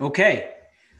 [0.00, 0.52] Okay,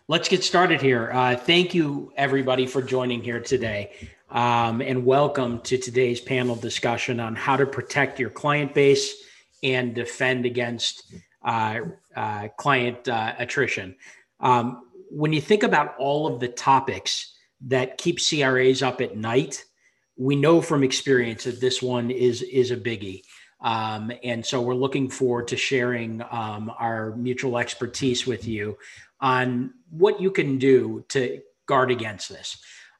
[0.09, 1.13] let's get started here.
[1.13, 3.93] Uh, thank you, everybody, for joining here today.
[4.29, 9.15] Um, and welcome to today's panel discussion on how to protect your client base
[9.63, 11.15] and defend against
[11.45, 11.79] uh,
[12.17, 13.95] uh, client uh, attrition.
[14.41, 17.37] Um, when you think about all of the topics
[17.69, 19.65] that keep CRAs up at night,
[20.17, 23.23] we know from experience that this one is is a biggie.
[23.61, 28.79] Um, and so we're looking forward to sharing um, our mutual expertise with you
[29.21, 32.59] on what you can do to guard against this.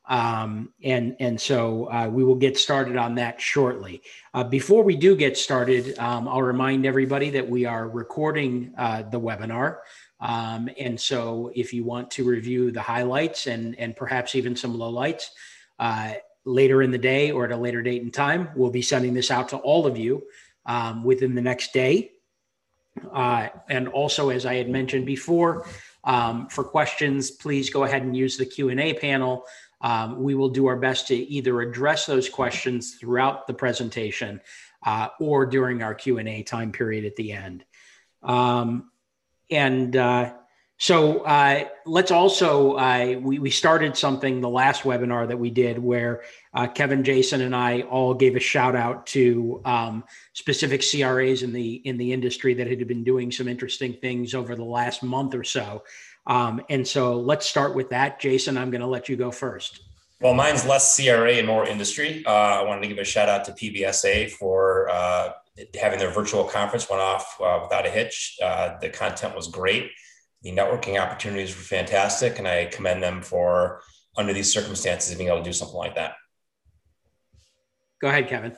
[0.09, 4.03] Um, and and so uh, we will get started on that shortly.
[4.33, 9.03] Uh, before we do get started, um, I'll remind everybody that we are recording uh,
[9.03, 9.79] the webinar.
[10.21, 14.79] Um, and so if you want to review the highlights and and perhaps even some
[14.79, 15.27] lowlights
[15.79, 16.15] uh,
[16.47, 19.31] later in the day or at a later date and time, we'll be sending this
[19.31, 20.23] out to all of you
[20.69, 22.13] um, within the next day.
[23.13, 25.67] Uh, and also, as I had mentioned before,
[26.05, 29.45] um, for questions, please go ahead and use the Q&A panel.
[29.81, 34.41] Um, we will do our best to either address those questions throughout the presentation
[34.85, 37.65] uh, or during our Q&A time period at the end.
[38.23, 38.91] Um,
[39.51, 40.35] and uh,
[40.81, 45.77] so uh, let's also, uh, we, we started something the last webinar that we did
[45.77, 46.23] where
[46.55, 50.05] uh, Kevin, Jason, and I all gave a shout out to um,
[50.35, 54.55] specific CRAs in the in the industry that had been doing some interesting things over
[54.55, 55.83] the last month or so.
[56.29, 58.21] Um, and so let's start with that.
[58.21, 59.81] Jason, I'm going to let you go first.
[60.21, 62.23] Well, mine's less CRA and more industry.
[62.25, 65.33] Uh, I wanted to give a shout out to PBSA for uh,
[65.81, 68.37] having their virtual conference went off uh, without a hitch.
[68.39, 69.91] the content was great
[70.43, 73.83] the networking opportunities were fantastic, and I commend them for
[74.17, 76.15] under these circumstances being able to do something like that.
[78.01, 78.57] Go ahead, Kevin.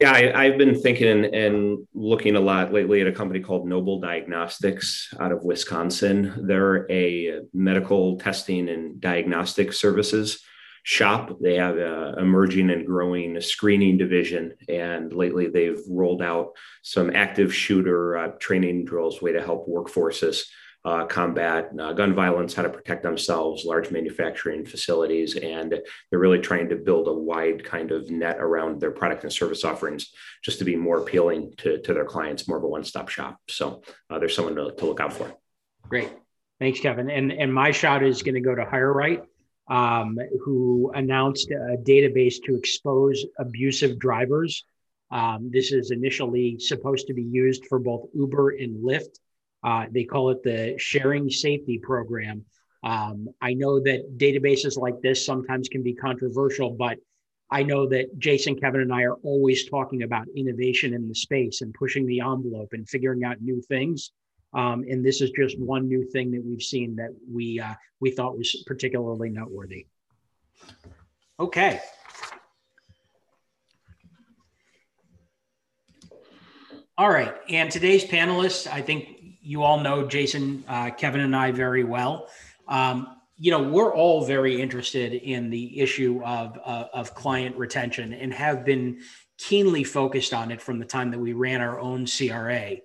[0.00, 3.68] Yeah, I, have been thinking and, and, looking a lot lately at a company called
[3.68, 6.44] Noble Diagnostics out of Wisconsin.
[6.48, 10.42] They're a medical testing and diagnostic services
[10.82, 11.38] shop.
[11.40, 17.54] They have a emerging and growing screening division, and lately they've rolled out some active
[17.54, 20.42] shooter uh, training drills, way to help workforces
[20.84, 26.40] uh, combat uh, gun violence, how to protect themselves, large manufacturing facilities, and they're really
[26.40, 30.58] trying to build a wide kind of net around their product and service offerings just
[30.58, 33.38] to be more appealing to, to their clients, more of a one-stop shop.
[33.48, 35.32] So uh, there's someone to, to look out for.
[35.88, 36.10] Great.
[36.58, 37.10] Thanks, Kevin.
[37.10, 39.22] And, and my shout is going to go to HireRight,
[39.68, 44.64] um, who announced a database to expose abusive drivers.
[45.10, 49.18] Um, this is initially supposed to be used for both Uber and Lyft.
[49.62, 52.44] Uh, they call it the sharing safety program.
[52.82, 56.98] Um, I know that databases like this sometimes can be controversial, but
[57.50, 61.60] I know that Jason, Kevin, and I are always talking about innovation in the space
[61.60, 64.10] and pushing the envelope and figuring out new things.
[64.54, 68.10] Um, and this is just one new thing that we've seen that we uh, we
[68.10, 69.86] thought was particularly noteworthy.
[71.38, 71.80] Okay.
[76.98, 81.50] All right, and today's panelists, I think you all know Jason, uh, Kevin, and I
[81.50, 82.28] very well.
[82.68, 88.12] Um, you know, we're all very interested in the issue of, uh, of client retention
[88.12, 89.00] and have been
[89.36, 92.76] keenly focused on it from the time that we ran our own CRA.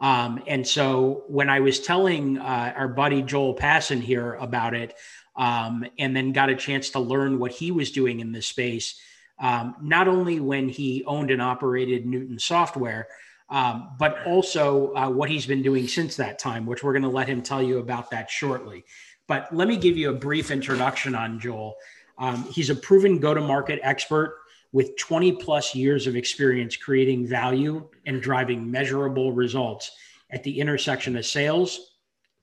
[0.00, 4.94] Um, and so when I was telling uh, our buddy Joel Passen here about it,
[5.36, 8.98] um, and then got a chance to learn what he was doing in this space,
[9.38, 13.08] um, not only when he owned and operated Newton Software,
[13.48, 17.08] um, but also uh, what he's been doing since that time, which we're going to
[17.08, 18.84] let him tell you about that shortly.
[19.28, 21.76] But let me give you a brief introduction on Joel.
[22.18, 24.38] Um, he's a proven go to market expert
[24.72, 29.92] with 20 plus years of experience creating value and driving measurable results
[30.30, 31.96] at the intersection of sales,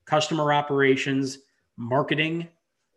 [0.04, 1.38] customer operations,
[1.76, 2.48] marketing,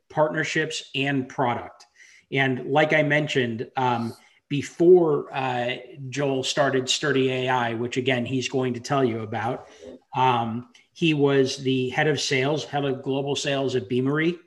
[0.10, 1.86] partnerships, and product.
[2.32, 4.14] And like I mentioned, um,
[4.50, 5.76] before uh,
[6.10, 9.68] Joel started Sturdy AI, which again, he's going to tell you about.
[10.16, 14.40] Um, he was the head of sales, head of global sales at Beamery,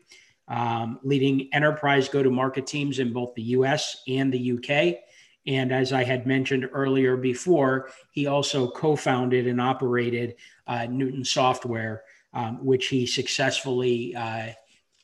[0.49, 5.01] um, leading enterprise go to market teams in both the US and the UK.
[5.47, 10.37] And as I had mentioned earlier before, he also co founded and operated
[10.67, 12.03] uh, Newton Software,
[12.35, 14.51] um, which he successfully uh,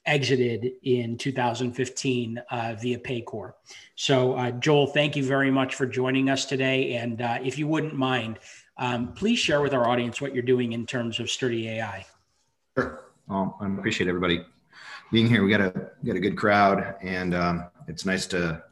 [0.06, 3.52] exited in 2015 uh, via Paycor.
[3.96, 6.94] So, uh, Joel, thank you very much for joining us today.
[6.94, 8.38] And uh, if you wouldn't mind,
[8.78, 12.06] um, please share with our audience what you're doing in terms of Sturdy AI.
[12.76, 13.04] Sure.
[13.28, 14.44] Well, I appreciate everybody
[15.10, 15.42] being here.
[15.42, 18.62] We got a got a good crowd, and um, it's nice to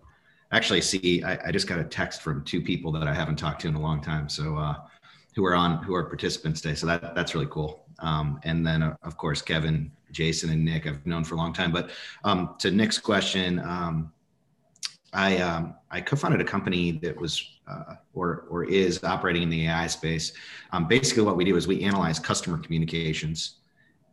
[0.52, 1.22] actually see.
[1.22, 3.74] I, I, just got a text from two people that I haven't talked to in
[3.74, 4.28] a long time.
[4.28, 4.76] So uh,
[5.34, 6.74] who are on who are participants today.
[6.74, 7.86] So that that's really cool.
[7.98, 11.52] Um, and then uh, of course Kevin, Jason, and Nick I've known for a long
[11.52, 11.72] time.
[11.72, 11.90] But
[12.24, 14.12] um, to Nick's question, um,
[15.12, 19.66] I um, I co-founded a company that was uh, or or is operating in the
[19.68, 20.32] AI space.
[20.72, 23.56] Um, basically, what we do is we analyze customer communications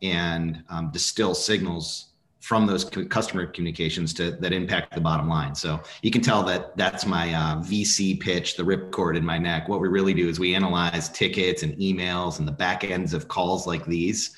[0.02, 2.12] and um, distill signals
[2.42, 5.54] from those customer communications to that impact the bottom line.
[5.54, 9.68] So you can tell that that's my uh, VC pitch, the ripcord in my neck.
[9.68, 13.28] What we really do is we analyze tickets and emails and the back ends of
[13.28, 14.36] calls like these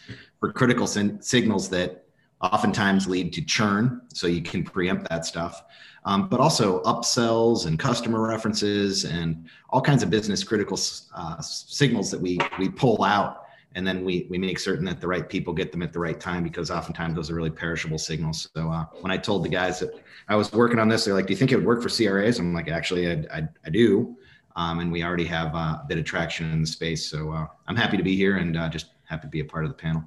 [0.52, 2.05] critical sin- signals that
[2.41, 4.02] oftentimes lead to churn.
[4.12, 5.64] So you can preempt that stuff,
[6.05, 10.79] um, but also upsells and customer references and all kinds of business critical
[11.14, 13.44] uh, signals that we we pull out
[13.75, 16.19] and then we we make certain that the right people get them at the right
[16.19, 18.49] time because oftentimes those are really perishable signals.
[18.55, 19.91] So uh, when I told the guys that
[20.29, 22.38] I was working on this, they're like, "Do you think it would work for CRAs?"
[22.38, 24.17] I'm like, "Actually, I, I, I do,"
[24.56, 27.06] um, and we already have uh, a bit of traction in the space.
[27.06, 29.64] So uh, I'm happy to be here and uh, just happy to be a part
[29.64, 30.05] of the panel.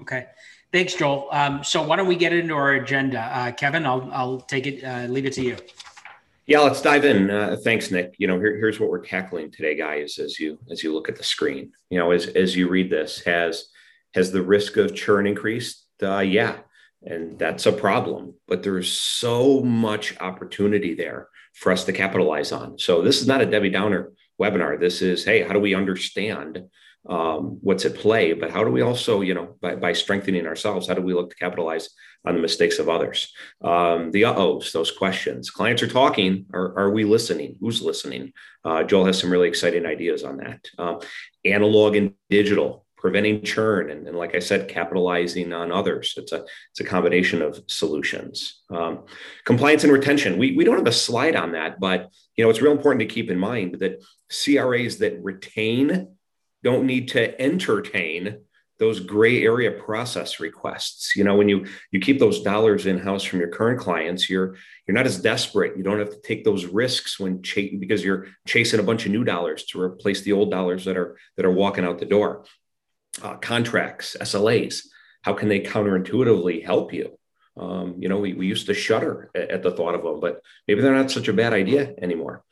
[0.00, 0.26] Okay,
[0.72, 1.28] thanks, Joel.
[1.30, 3.86] Um, so why don't we get into our agenda, uh, Kevin?
[3.86, 5.56] I'll I'll take it, uh, leave it to you.
[6.46, 7.28] Yeah, let's dive in.
[7.28, 8.14] Uh, thanks, Nick.
[8.18, 10.18] You know, here, here's what we're tackling today, guys.
[10.18, 13.20] As you as you look at the screen, you know, as as you read this,
[13.24, 13.66] has
[14.14, 15.86] has the risk of churn increased?
[16.02, 16.58] Uh, yeah,
[17.02, 18.34] and that's a problem.
[18.46, 22.78] But there's so much opportunity there for us to capitalize on.
[22.78, 24.78] So this is not a Debbie Downer webinar.
[24.78, 26.62] This is, hey, how do we understand
[27.08, 30.88] um, what's at play, but how do we also, you know, by, by strengthening ourselves,
[30.88, 31.90] how do we look to capitalize
[32.26, 33.32] on the mistakes of others?
[33.62, 35.50] Um, the uh-ohs, those questions.
[35.50, 36.46] Clients are talking.
[36.52, 37.56] Are, are we listening?
[37.60, 38.32] Who's listening?
[38.64, 40.66] Uh, Joel has some really exciting ideas on that.
[40.78, 41.00] Um,
[41.44, 46.14] analog and digital, preventing churn, and, and, like I said, capitalizing on others.
[46.16, 48.62] It's a it's a combination of solutions.
[48.70, 49.04] Um,
[49.44, 50.38] compliance and retention.
[50.38, 53.14] We we don't have a slide on that, but you know it's real important to
[53.14, 56.15] keep in mind that CRAs that retain
[56.66, 58.38] don't need to entertain
[58.78, 61.16] those gray area process requests.
[61.16, 64.56] You know when you you keep those dollars in house from your current clients you're
[64.84, 65.76] you're not as desperate.
[65.76, 69.12] You don't have to take those risks when ch- because you're chasing a bunch of
[69.12, 72.44] new dollars to replace the old dollars that are that are walking out the door.
[73.22, 74.88] Uh, contracts slas
[75.22, 77.18] how can they counterintuitively help you?
[77.56, 80.42] Um, you know we, we used to shudder at, at the thought of them but
[80.66, 82.42] maybe they're not such a bad idea anymore.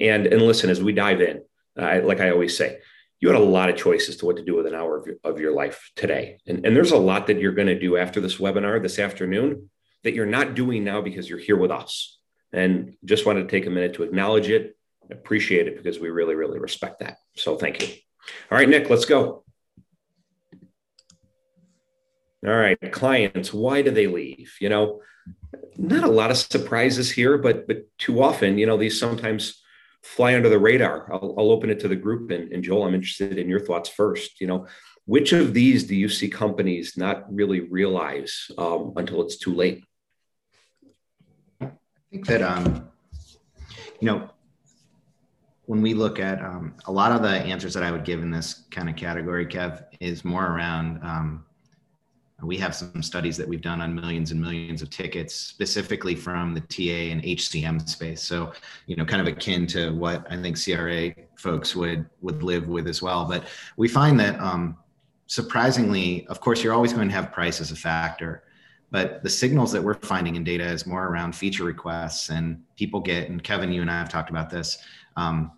[0.00, 1.42] And and listen as we dive in
[1.76, 2.78] like i always say
[3.20, 5.16] you had a lot of choices to what to do with an hour of your,
[5.24, 6.38] of your life today.
[6.46, 9.70] And, and there's a lot that you're going to do after this webinar this afternoon
[10.02, 12.18] that you're not doing now because you're here with us.
[12.52, 14.76] And just wanted to take a minute to acknowledge it,
[15.10, 17.16] appreciate it because we really, really respect that.
[17.36, 17.94] So thank you.
[18.50, 19.44] All right, Nick, let's go.
[22.46, 24.54] All right, clients, why do they leave?
[24.60, 25.00] You know,
[25.78, 29.62] not a lot of surprises here, but but too often, you know, these sometimes
[30.04, 31.10] fly under the radar.
[31.12, 32.30] I'll, I'll open it to the group.
[32.30, 34.40] And, and, Joel, I'm interested in your thoughts first.
[34.40, 34.66] You know,
[35.06, 39.82] which of these do you see companies not really realize um, until it's too late?
[41.60, 41.70] I
[42.10, 42.88] think that, um,
[44.00, 44.30] you know,
[45.66, 48.30] when we look at um, a lot of the answers that I would give in
[48.30, 51.46] this kind of category, Kev, is more around um,
[52.42, 56.52] we have some studies that we've done on millions and millions of tickets, specifically from
[56.52, 58.22] the TA and HCM space.
[58.22, 58.52] So,
[58.86, 62.88] you know, kind of akin to what I think CRA folks would would live with
[62.88, 63.24] as well.
[63.24, 63.44] But
[63.76, 64.76] we find that um,
[65.26, 68.42] surprisingly, of course, you're always going to have price as a factor.
[68.90, 73.00] But the signals that we're finding in data is more around feature requests and people
[73.00, 74.78] get, and Kevin, you and I have talked about this.
[75.16, 75.52] Um,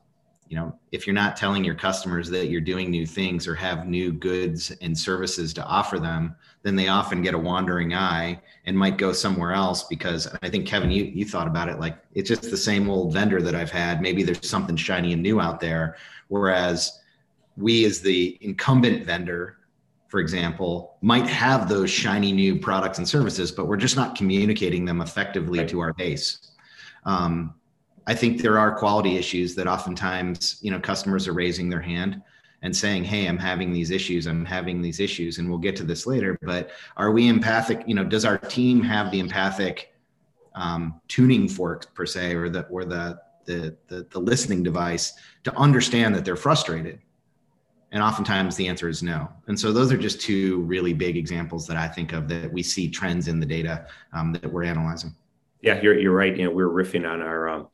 [0.49, 3.87] you know if you're not telling your customers that you're doing new things or have
[3.87, 8.79] new goods and services to offer them then they often get a wandering eye and
[8.79, 12.29] might go somewhere else because i think kevin you, you thought about it like it's
[12.29, 14.00] just the same old vendor that i've had.
[14.00, 15.97] Maybe there's something shiny and new out there.
[16.29, 17.00] Whereas
[17.57, 19.59] we as the incumbent vendor
[20.09, 24.85] for example might have those shiny new products and services but we're just not communicating
[24.85, 25.69] them effectively right.
[25.69, 26.53] to our base.
[27.05, 27.55] Um,
[28.07, 32.23] I think there are quality issues that oftentimes, you know, customers are raising their hand
[32.63, 34.27] and saying, "Hey, I'm having these issues.
[34.27, 36.39] I'm having these issues," and we'll get to this later.
[36.43, 37.83] But are we empathic?
[37.87, 39.93] You know, does our team have the empathic
[40.55, 45.13] um, tuning fork per se, or the or the, the the the listening device
[45.45, 47.01] to understand that they're frustrated?
[47.93, 49.29] And oftentimes the answer is no.
[49.47, 52.63] And so those are just two really big examples that I think of that we
[52.63, 55.15] see trends in the data um, that we're analyzing.
[55.61, 56.37] Yeah, you're you're right.
[56.37, 57.49] You know, we're riffing on our.
[57.49, 57.69] Um,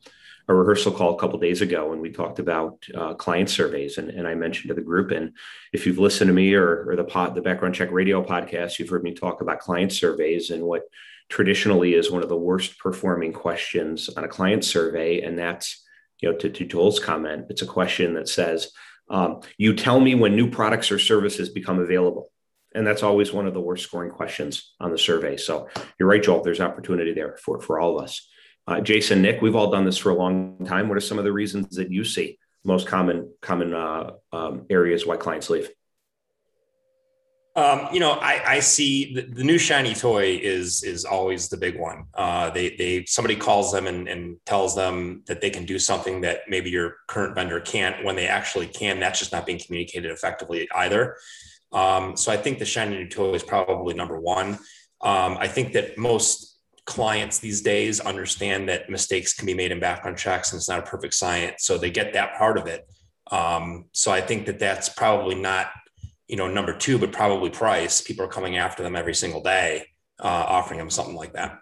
[0.47, 4.09] a rehearsal call a couple days ago when we talked about uh, client surveys and,
[4.09, 5.33] and i mentioned to the group and
[5.71, 8.89] if you've listened to me or, or the pod the background check radio podcast you've
[8.89, 10.83] heard me talk about client surveys and what
[11.29, 15.85] traditionally is one of the worst performing questions on a client survey and that's
[16.21, 18.71] you know to, to joel's comment it's a question that says
[19.09, 22.29] Um, you tell me when new products or services become available.
[22.75, 25.37] And that's always one of the worst scoring questions on the survey.
[25.37, 25.67] So
[25.99, 26.41] you're right, Joel.
[26.41, 28.27] There's opportunity there for, for all of us.
[28.67, 30.87] Uh, Jason, Nick, we've all done this for a long time.
[30.87, 35.05] What are some of the reasons that you see most common common uh, um, areas
[35.05, 35.69] why clients leave?
[37.55, 41.57] Um, you know, I, I see the, the, new shiny toy is is always the
[41.57, 42.05] big one.
[42.15, 46.21] Uh, they they somebody calls them and, and tells them that they can do something
[46.21, 48.99] that maybe your current vendor can't when they actually can.
[48.99, 51.17] That's just not being communicated effectively either.
[51.71, 54.57] Um, so I think the shiny new toy is probably number one.
[55.01, 56.52] Um, I think that most
[56.85, 60.79] clients these days understand that mistakes can be made in background checks and it's not
[60.79, 62.87] a perfect science, so they get that part of it.
[63.31, 65.67] Um, so I think that that's probably not
[66.27, 68.01] you know, number two, but probably price.
[68.01, 69.85] People are coming after them every single day,
[70.19, 71.59] uh, offering them something like that.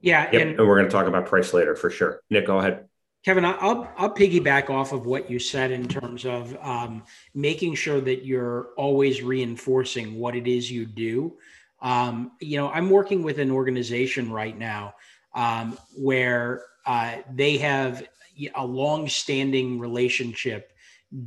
[0.00, 0.42] Yeah, yep.
[0.42, 2.20] and, and we're going to talk about price later for sure.
[2.30, 2.86] Nick, go ahead.
[3.24, 7.02] Kevin, I'll I'll piggyback off of what you said in terms of um,
[7.34, 11.36] making sure that you're always reinforcing what it is you do.
[11.82, 14.94] Um, you know, I'm working with an organization right now
[15.34, 18.06] um, where uh, they have
[18.54, 20.72] a long-standing relationship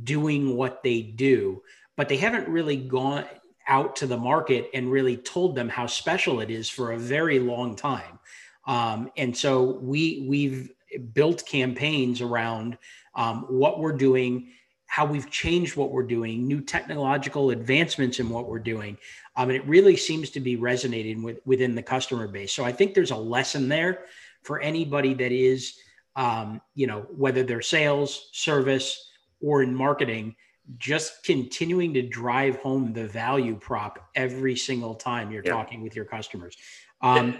[0.02, 1.62] doing what they do,
[1.96, 3.24] but they haven't really gone
[3.66, 7.38] out to the market and really told them how special it is for a very
[7.38, 8.18] long time.
[8.66, 10.72] Um, and so we we've
[11.12, 12.78] built campaigns around
[13.14, 14.52] um, what we're doing,
[14.94, 18.96] how we've changed what we're doing, new technological advancements in what we're doing.
[19.34, 22.52] Um, and it really seems to be resonating with within the customer base.
[22.54, 24.04] So I think there's a lesson there
[24.44, 25.76] for anybody that is,
[26.14, 29.10] um, you know, whether they're sales, service,
[29.40, 30.36] or in marketing,
[30.78, 35.54] just continuing to drive home the value prop every single time you're yeah.
[35.54, 36.56] talking with your customers.
[37.00, 37.36] Um,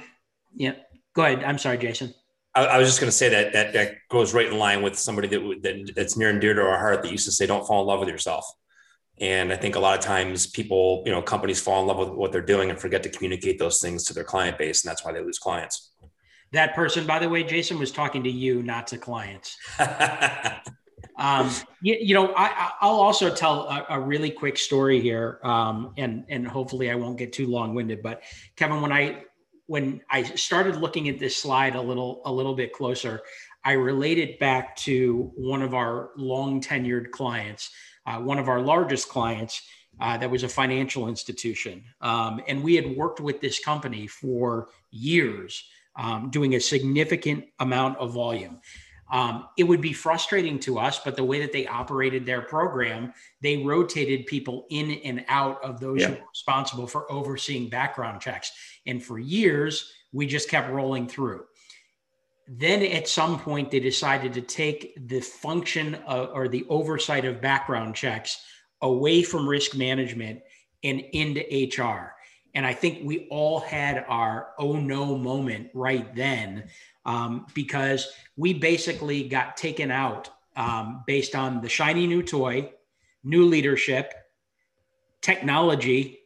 [0.57, 0.75] yeah,
[1.15, 1.45] go ahead.
[1.45, 2.15] I'm sorry, Jason.
[2.55, 4.99] I, I was just going to say that that that goes right in line with
[4.99, 7.67] somebody that, that that's near and dear to our heart that used to say, "Don't
[7.67, 8.47] fall in love with yourself."
[9.21, 12.09] And I think a lot of times people, you know, companies fall in love with
[12.09, 15.05] what they're doing and forget to communicate those things to their client base, and that's
[15.05, 15.93] why they lose clients.
[16.53, 19.57] That person, by the way, Jason was talking to you, not to clients.
[21.17, 25.95] Um, you, you, know, I, will also tell a, a, really quick story here, um,
[25.97, 28.03] and and hopefully I won't get too long winded.
[28.03, 28.23] But
[28.57, 29.23] Kevin, when I
[29.67, 33.21] when I started looking at this slide a little a little bit closer,
[33.65, 37.71] I related back to one of our long tenured clients,
[38.07, 39.63] uh, one of our largest clients.
[40.01, 44.67] Uh, that was a financial institution, um, and we had worked with this company for
[44.91, 48.61] years, um, doing a significant amount of volume.
[49.11, 53.13] Um, it would be frustrating to us, but the way that they operated their program,
[53.43, 56.09] they rotated people in and out of those yeah.
[56.09, 58.51] who were responsible for overseeing background checks.
[58.87, 61.45] And for years, we just kept rolling through.
[62.47, 67.41] Then at some point, they decided to take the function of, or the oversight of
[67.41, 68.45] background checks
[68.83, 70.43] away from risk management
[70.83, 72.15] and into HR.
[72.55, 76.69] And I think we all had our oh no moment right then
[77.05, 82.71] um, because we basically got taken out um, based on the shiny new toy,
[83.25, 84.15] new leadership,
[85.21, 86.21] technology,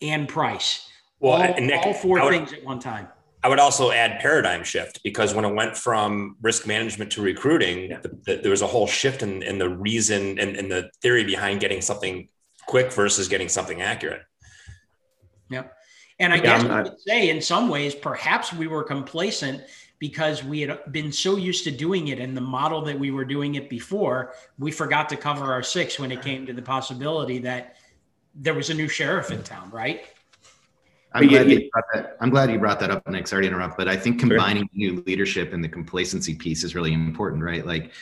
[0.00, 0.89] and price.
[1.20, 3.08] Well, all, Nick, all four would, things at one time.
[3.42, 7.90] I would also add paradigm shift because when it went from risk management to recruiting,
[7.90, 8.00] yeah.
[8.00, 11.24] the, the, there was a whole shift in, in the reason and, and the theory
[11.24, 12.28] behind getting something
[12.66, 14.22] quick versus getting something accurate.
[15.50, 15.74] Yep.
[16.18, 19.62] And I yeah, guess I would say in some ways, perhaps we were complacent
[19.98, 23.24] because we had been so used to doing it in the model that we were
[23.24, 27.38] doing it before, we forgot to cover our six when it came to the possibility
[27.38, 27.76] that
[28.34, 30.04] there was a new sheriff in town, right?
[31.12, 33.26] I'm glad, you brought that, I'm glad you brought that up, Nick.
[33.26, 34.70] Sorry to interrupt, but I think combining sure.
[34.74, 37.66] new leadership and the complacency piece is really important, right?
[37.66, 37.92] Like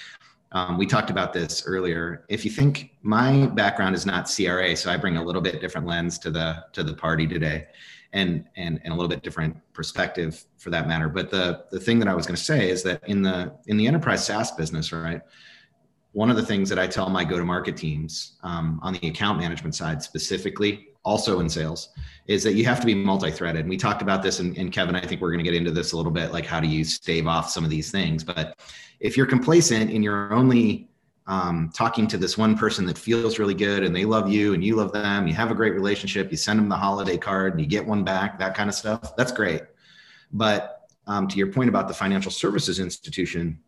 [0.53, 2.25] um, we talked about this earlier.
[2.29, 5.87] If you think my background is not CRA, so I bring a little bit different
[5.87, 7.67] lens to the to the party today
[8.13, 11.09] and and and a little bit different perspective for that matter.
[11.09, 13.77] But the the thing that I was going to say is that in the in
[13.77, 15.21] the enterprise SaaS business, right?
[16.13, 19.75] One of the things that I tell my go-to-market teams um, on the account management
[19.75, 21.91] side, specifically, also in sales,
[22.27, 23.61] is that you have to be multi-threaded.
[23.61, 25.71] And we talked about this, and, and Kevin, I think we're going to get into
[25.71, 28.25] this a little bit, like how do you stave off some of these things.
[28.25, 28.59] But
[29.01, 30.89] if you're complacent and you're only
[31.29, 34.65] um, talking to this one person that feels really good and they love you and
[34.65, 35.29] you love them.
[35.29, 36.31] You have a great relationship.
[36.31, 39.15] You send them the holiday card and you get one back, that kind of stuff.
[39.15, 39.61] That's great.
[40.33, 43.61] But um, to your point about the financial services institution,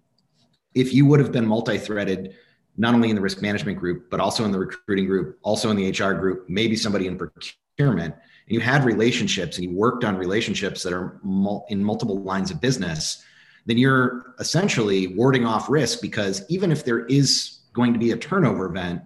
[0.74, 2.34] if you would have been multi threaded,
[2.80, 5.76] not only in the risk management group, but also in the recruiting group, also in
[5.76, 10.16] the HR group, maybe somebody in procurement, and you had relationships and you worked on
[10.16, 13.24] relationships that are mul- in multiple lines of business
[13.66, 18.16] then you're essentially warding off risk because even if there is going to be a
[18.16, 19.02] turnover event,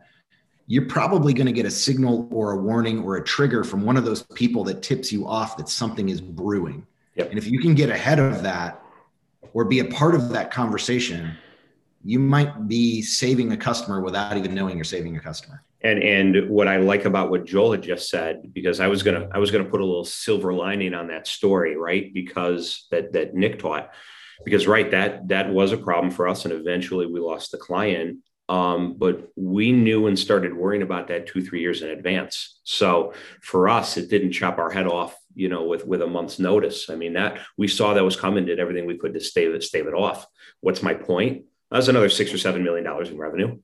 [0.66, 3.96] you're probably going to get a signal or a warning or a trigger from one
[3.96, 6.86] of those people that tips you off that something is brewing.
[7.16, 7.30] Yep.
[7.30, 8.82] And if you can get ahead of that
[9.52, 11.36] or be a part of that conversation,
[12.04, 15.64] you might be saving a customer without even knowing you're saving a customer.
[15.80, 19.28] And and what I like about what Joel had just said, because I was gonna
[19.32, 22.12] I was gonna put a little silver lining on that story, right?
[22.12, 23.90] Because that that Nick taught,
[24.44, 28.18] because right that that was a problem for us, and eventually we lost the client.
[28.46, 32.60] Um, but we knew and started worrying about that two three years in advance.
[32.64, 36.38] So for us, it didn't chop our head off, you know, with with a month's
[36.38, 36.90] notice.
[36.90, 39.62] I mean that we saw that was coming, did everything we could to stave it
[39.62, 40.26] stave it off.
[40.60, 41.44] What's my point?
[41.74, 43.58] That's another six or seven million dollars in revenue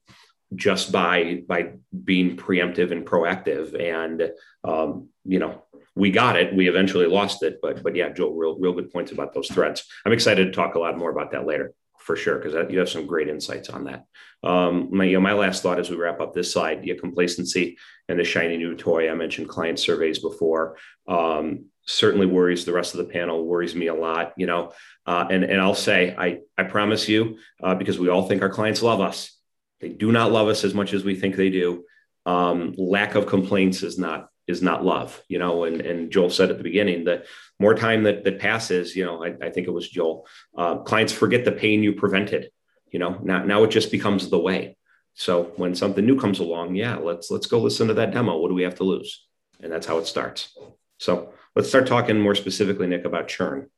[0.57, 1.75] just by by
[2.05, 3.81] being preemptive and proactive.
[3.81, 4.33] And
[4.65, 5.63] um, you know,
[5.95, 6.53] we got it.
[6.53, 9.87] We eventually lost it, but but yeah, Joel, real real good points about those threats.
[10.05, 12.89] I'm excited to talk a lot more about that later for sure because you have
[12.89, 14.05] some great insights on that.
[14.43, 17.79] Um, my you know, my last thought as we wrap up this slide: yeah, complacency
[18.09, 19.09] and the shiny new toy.
[19.09, 20.79] I mentioned client surveys before.
[21.07, 24.73] Um, certainly worries the rest of the panel worries me a lot you know
[25.07, 28.51] uh, and and i'll say i i promise you uh, because we all think our
[28.51, 29.41] clients love us
[29.81, 31.85] they do not love us as much as we think they do.
[32.27, 35.65] Um, lack of complaints is not is not love, you know.
[35.65, 37.25] And and Joel said at the beginning that
[37.59, 40.27] more time that that passes, you know, I, I think it was Joel.
[40.57, 42.51] Uh, clients forget the pain you prevented.
[42.93, 44.77] You know, now now it just becomes the way.
[45.15, 48.37] So when something new comes along, yeah, let's let's go listen to that demo.
[48.37, 49.27] What do we have to lose?
[49.63, 50.57] And that's how it starts.
[50.99, 53.69] So let's start talking more specifically, Nick, about churn.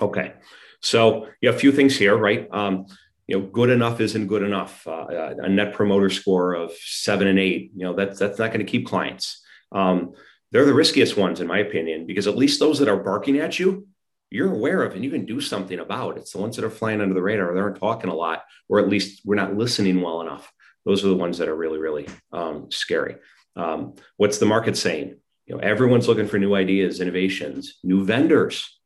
[0.00, 0.34] Okay,
[0.80, 2.48] so you have a few things here, right?
[2.50, 2.86] Um,
[3.26, 4.86] you know, good enough isn't good enough.
[4.86, 8.64] Uh, a net promoter score of seven and eight, you know, that's that's not going
[8.64, 9.42] to keep clients.
[9.72, 10.12] Um,
[10.50, 13.58] they're the riskiest ones, in my opinion, because at least those that are barking at
[13.58, 13.86] you,
[14.30, 16.16] you're aware of and you can do something about.
[16.16, 18.78] It's the ones that are flying under the radar, they aren't talking a lot, or
[18.78, 20.50] at least we're not listening well enough.
[20.86, 23.16] Those are the ones that are really, really um, scary.
[23.56, 25.16] Um, what's the market saying?
[25.48, 28.78] You know, everyone's looking for new ideas, innovations, new vendors.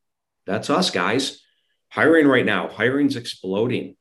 [0.46, 1.40] That's us, guys.
[1.90, 3.96] Hiring right now, hiring's exploding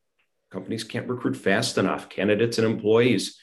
[0.52, 2.10] companies can't recruit fast enough.
[2.10, 3.39] Candidates and employees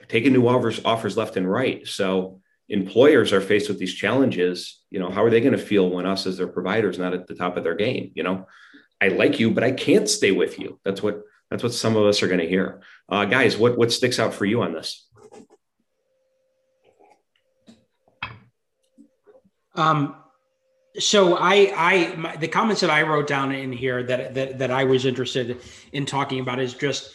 [0.00, 1.86] are taking new offers, offers left and right.
[1.86, 4.80] So employers are faced with these challenges.
[4.90, 7.26] You know, how are they going to feel when us as their providers not at
[7.26, 8.12] the top of their game?
[8.14, 8.46] You know,
[9.00, 10.78] I like you, but I can't stay with you.
[10.84, 12.80] That's what that's what some of us are going to hear.
[13.08, 15.08] Uh, guys, what what sticks out for you on this?
[19.80, 20.16] Um,
[20.98, 24.70] so I, I, my, the comments that I wrote down in here that, that that
[24.70, 25.60] I was interested
[25.92, 27.14] in talking about is just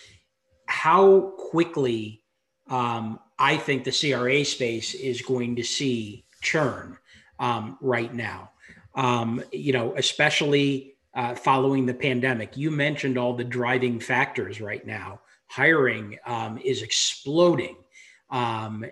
[0.66, 2.24] how quickly
[2.70, 6.98] um, I think the CRA space is going to see churn
[7.40, 8.52] um, right now.
[8.96, 12.56] Um, you know, especially uh, following the pandemic.
[12.56, 15.20] You mentioned all the driving factors right now.
[15.48, 17.76] Hiring um, is exploding,
[18.30, 18.86] um,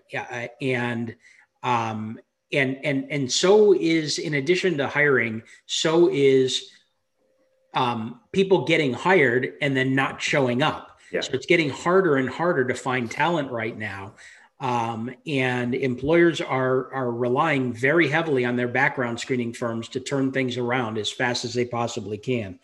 [0.61, 1.15] and
[1.63, 2.19] um,
[2.53, 6.69] and and and so is in addition to hiring so is
[7.73, 10.99] um, people getting hired and then not showing up.
[11.11, 11.21] Yeah.
[11.21, 14.13] so it's getting harder and harder to find talent right now.
[14.59, 20.31] Um, and employers are are relying very heavily on their background screening firms to turn
[20.31, 22.59] things around as fast as they possibly can.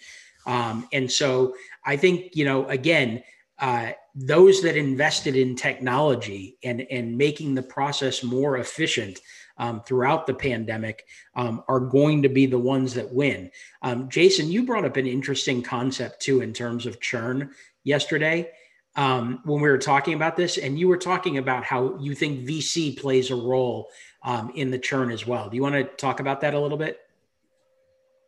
[0.45, 1.53] Um, and so
[1.85, 3.23] i think you know again
[3.59, 9.19] uh, those that invested in technology and and making the process more efficient
[9.59, 13.51] um, throughout the pandemic um, are going to be the ones that win.
[13.81, 17.51] Um, Jason, you brought up an interesting concept too in terms of churn
[17.83, 18.49] yesterday
[18.95, 22.47] um, when we were talking about this, and you were talking about how you think
[22.47, 23.89] VC plays a role
[24.23, 25.49] um, in the churn as well.
[25.49, 26.99] Do you want to talk about that a little bit?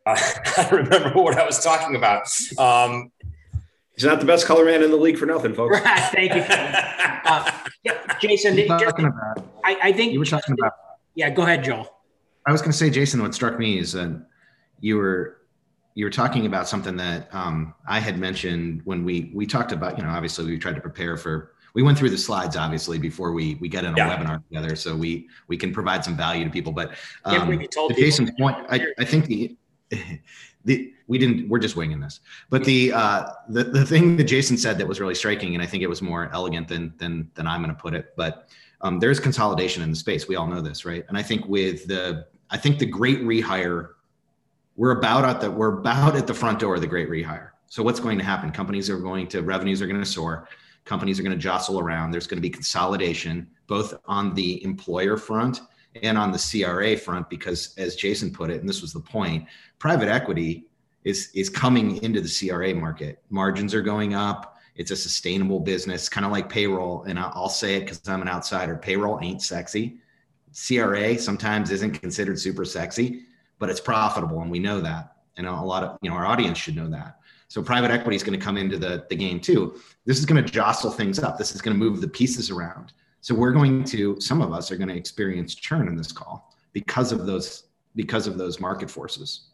[0.06, 0.16] Uh,
[0.58, 2.28] I remember what I was talking about.
[2.58, 3.10] Um,
[3.94, 5.78] He's not the best color man in the league for nothing, folks.
[5.78, 6.42] Right, thank you.
[6.48, 7.50] Uh,
[7.84, 10.72] yeah, Jason, talking about, I, I, think you were talking about
[11.14, 11.88] yeah, go ahead, Joel.
[12.46, 14.26] I was going to say, Jason, what struck me is that
[14.80, 15.38] you were
[15.94, 19.98] you were talking about something that um, I had mentioned when we we talked about.
[19.98, 21.52] You know, obviously we tried to prepare for.
[21.74, 24.16] We went through the slides obviously before we we get in a yeah.
[24.16, 26.72] webinar together, so we we can provide some value to people.
[26.72, 29.56] But um, yeah, to Jason's point, I, I think the
[30.64, 34.56] the we didn't we're just winging this but the uh the, the thing that jason
[34.56, 37.46] said that was really striking and i think it was more elegant than than than
[37.46, 38.48] i'm going to put it but
[38.82, 40.28] um, there's consolidation in the space.
[40.28, 41.04] We all know this, right?
[41.08, 43.90] And I think with the, I think the great rehire,
[44.76, 47.50] we're about at the, we're about at the front door of the great rehire.
[47.68, 48.50] So what's going to happen?
[48.50, 50.48] Companies are going to, revenues are going to soar.
[50.84, 52.10] Companies are going to jostle around.
[52.10, 55.60] There's going to be consolidation, both on the employer front
[56.02, 59.46] and on the CRA front, because as Jason put it, and this was the point,
[59.78, 60.66] private equity
[61.04, 63.22] is is coming into the CRA market.
[63.30, 67.02] Margins are going up It's a sustainable business, kind of like payroll.
[67.04, 68.76] And I'll say it because I'm an outsider.
[68.76, 69.98] Payroll ain't sexy.
[70.54, 73.24] CRA sometimes isn't considered super sexy,
[73.58, 75.16] but it's profitable, and we know that.
[75.36, 77.18] And a lot of you know our audience should know that.
[77.48, 79.78] So private equity is going to come into the, the game too.
[80.06, 81.36] This is going to jostle things up.
[81.36, 82.94] This is going to move the pieces around.
[83.20, 86.56] So we're going to, some of us are going to experience churn in this call
[86.72, 89.50] because of those, because of those market forces.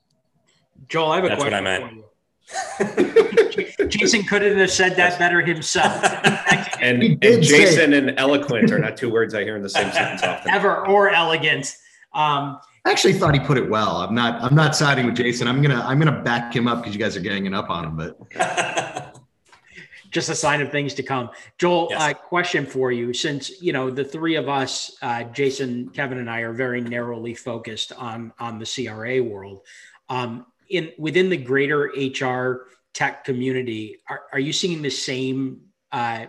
[0.89, 1.65] Joel, I have a That's question.
[1.65, 2.05] what I meant.
[3.89, 6.05] Jason couldn't have said that better himself.
[6.81, 10.23] And, and Jason and eloquent are not two words I hear in the same sentence
[10.23, 10.49] often.
[10.53, 11.77] Ever or elegant.
[12.15, 13.97] Um, I actually thought he put it well.
[13.97, 15.49] I'm not, I'm not siding with Jason.
[15.49, 17.69] I'm going to, I'm going to back him up because you guys are ganging up
[17.69, 18.17] on him, but
[20.11, 21.31] just a sign of things to come.
[21.59, 22.01] Joel, Yes.
[22.01, 23.13] uh, question for you.
[23.13, 27.35] Since you know the three of us, uh, Jason, Kevin, and I, are very narrowly
[27.35, 29.63] focused on on the CRA world.
[30.09, 35.61] Um, in within the greater HR tech community, are, are you seeing the same
[35.93, 36.27] uh,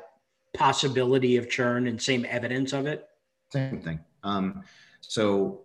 [0.54, 3.06] possibility of churn and same evidence of it?
[3.52, 4.00] same thing.
[4.24, 4.64] Um,
[5.02, 5.62] so,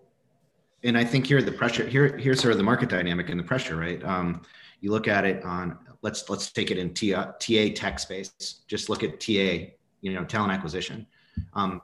[0.82, 3.44] and I think here the pressure here here's sort of the market dynamic and the
[3.44, 4.02] pressure, right?
[4.04, 4.42] Um,
[4.80, 8.62] you look at it on let's let's take it in TA, TA tech space.
[8.68, 11.06] Just look at TA, you know, talent acquisition.
[11.54, 11.80] Um,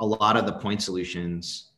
[0.00, 1.69] a lot of the point solutions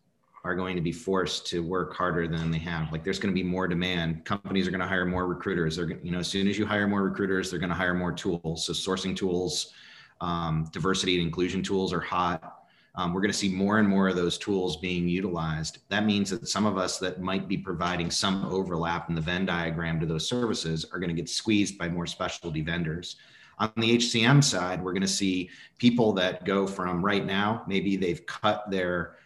[0.44, 2.90] are going to be forced to work harder than they have.
[2.90, 4.24] Like there's going to be more demand.
[4.24, 5.76] Companies are going to hire more recruiters.
[5.76, 8.12] They're you know as soon as you hire more recruiters, they're going to hire more
[8.12, 8.66] tools.
[8.66, 9.72] So sourcing tools,
[10.20, 12.62] um, diversity and inclusion tools are hot
[12.94, 15.78] um, we're going to see more and more of those tools being utilized.
[15.88, 19.46] That means that some of us that might be providing some overlap in the Venn
[19.46, 23.16] diagram to those services are going to get squeezed by more specialty vendors.
[23.58, 27.96] On the HCM side, we're going to see people that go from right now, maybe
[27.96, 29.16] they've cut their,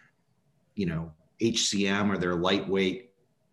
[0.77, 1.13] you know,
[1.43, 3.11] HCM or their lightweight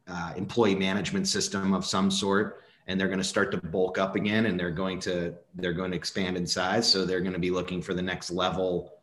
[0.08, 4.16] uh, employee management system of some sort and they're going to start to bulk up
[4.16, 7.40] again and they're going to they're going to expand in size so they're going to
[7.40, 8.94] be looking for the next level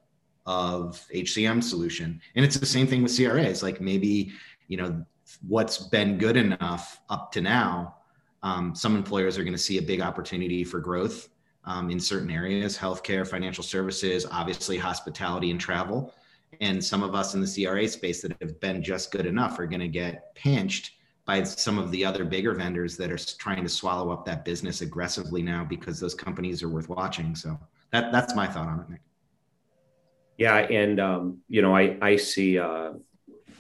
[0.47, 2.21] of HCM solution.
[2.35, 3.63] And it's the same thing with CRAs.
[3.63, 4.33] Like maybe,
[4.69, 5.05] you know,
[5.47, 7.97] what's been good enough up to now,
[8.43, 11.29] um, some employers are going to see a big opportunity for growth
[11.65, 16.15] um, in certain areas, healthcare, financial services, obviously hospitality and travel.
[16.61, 19.67] And some of us in the CRA space that have been just good enough are
[19.67, 20.93] going to get pinched
[21.25, 24.81] by some of the other bigger vendors that are trying to swallow up that business
[24.81, 27.37] aggressively now because those companies are worth watching.
[27.37, 27.59] So
[27.93, 29.01] that, that's my thought on it, Nick.
[30.41, 32.93] Yeah, and um, you know, I I see uh,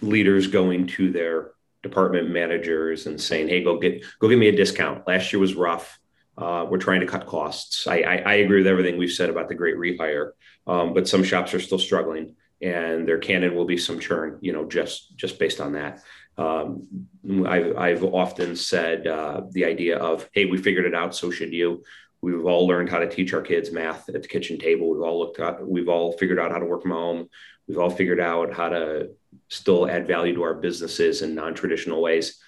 [0.00, 1.50] leaders going to their
[1.83, 5.07] department managers and saying, "Hey, go get go give me a discount.
[5.07, 6.00] Last year was rough.
[6.38, 9.50] Uh, we're trying to cut costs." I, I, I agree with everything we've said about
[9.50, 10.31] the great rehire,
[10.66, 14.38] um, but some shops are still struggling, and there can and will be some churn.
[14.40, 16.03] You know, just just based on that.
[16.37, 17.07] Um,
[17.46, 21.53] I've I've often said uh, the idea of, "Hey, we figured it out, so should
[21.53, 21.83] you."
[22.23, 24.90] We've all learned how to teach our kids math at the kitchen table.
[24.90, 27.29] We've all looked at, we've all figured out how to work from home.
[27.66, 29.11] We've all figured out how to
[29.49, 32.38] still add value to our businesses in non-traditional ways.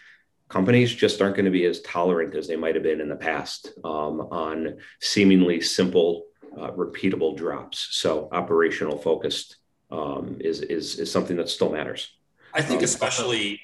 [0.48, 3.16] Companies just aren't going to be as tolerant as they might have been in the
[3.16, 6.24] past um, on seemingly simple,
[6.58, 7.88] uh, repeatable drops.
[7.92, 9.56] So operational focused
[9.92, 12.10] um, is, is is something that still matters.
[12.54, 13.60] I think especially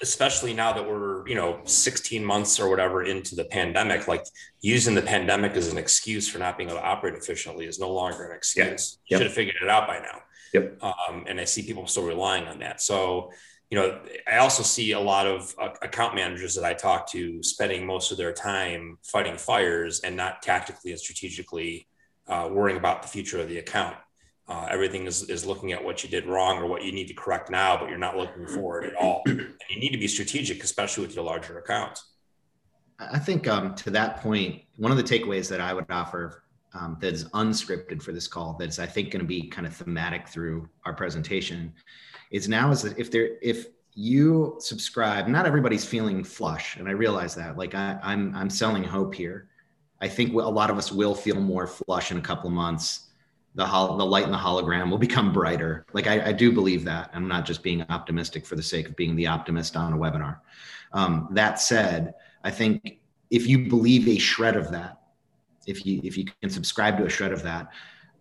[0.00, 4.24] especially now that we're, you know, 16 months or whatever into the pandemic, like
[4.60, 7.90] using the pandemic as an excuse for not being able to operate efficiently is no
[7.90, 8.98] longer an excuse.
[9.06, 9.18] You Yep.
[9.18, 10.20] should have figured it out by now.
[10.52, 10.82] Yep.
[10.82, 12.80] Um, and I see people still relying on that.
[12.80, 13.32] So,
[13.70, 17.42] you know, I also see a lot of uh, account managers that I talk to
[17.42, 21.88] spending most of their time fighting fires and not tactically and strategically
[22.28, 23.96] uh, worrying about the future of the account.
[24.48, 27.14] Uh, everything is, is looking at what you did wrong or what you need to
[27.14, 29.22] correct now, but you're not looking forward at all.
[29.26, 32.04] And you need to be strategic, especially with your larger accounts.
[32.98, 36.96] I think um, to that point, one of the takeaways that I would offer um,
[37.00, 40.28] that is unscripted for this call, that's I think going to be kind of thematic
[40.28, 41.72] through our presentation,
[42.30, 46.92] is now is that if there if you subscribe, not everybody's feeling flush, and I
[46.92, 47.56] realize that.
[47.56, 49.48] Like I, I'm I'm selling hope here.
[50.00, 53.07] I think a lot of us will feel more flush in a couple of months.
[53.58, 55.84] The hol- the light in the hologram will become brighter.
[55.92, 57.10] Like I, I do believe that.
[57.12, 60.38] I'm not just being optimistic for the sake of being the optimist on a webinar.
[60.92, 65.00] Um, that said, I think if you believe a shred of that,
[65.66, 67.72] if you if you can subscribe to a shred of that,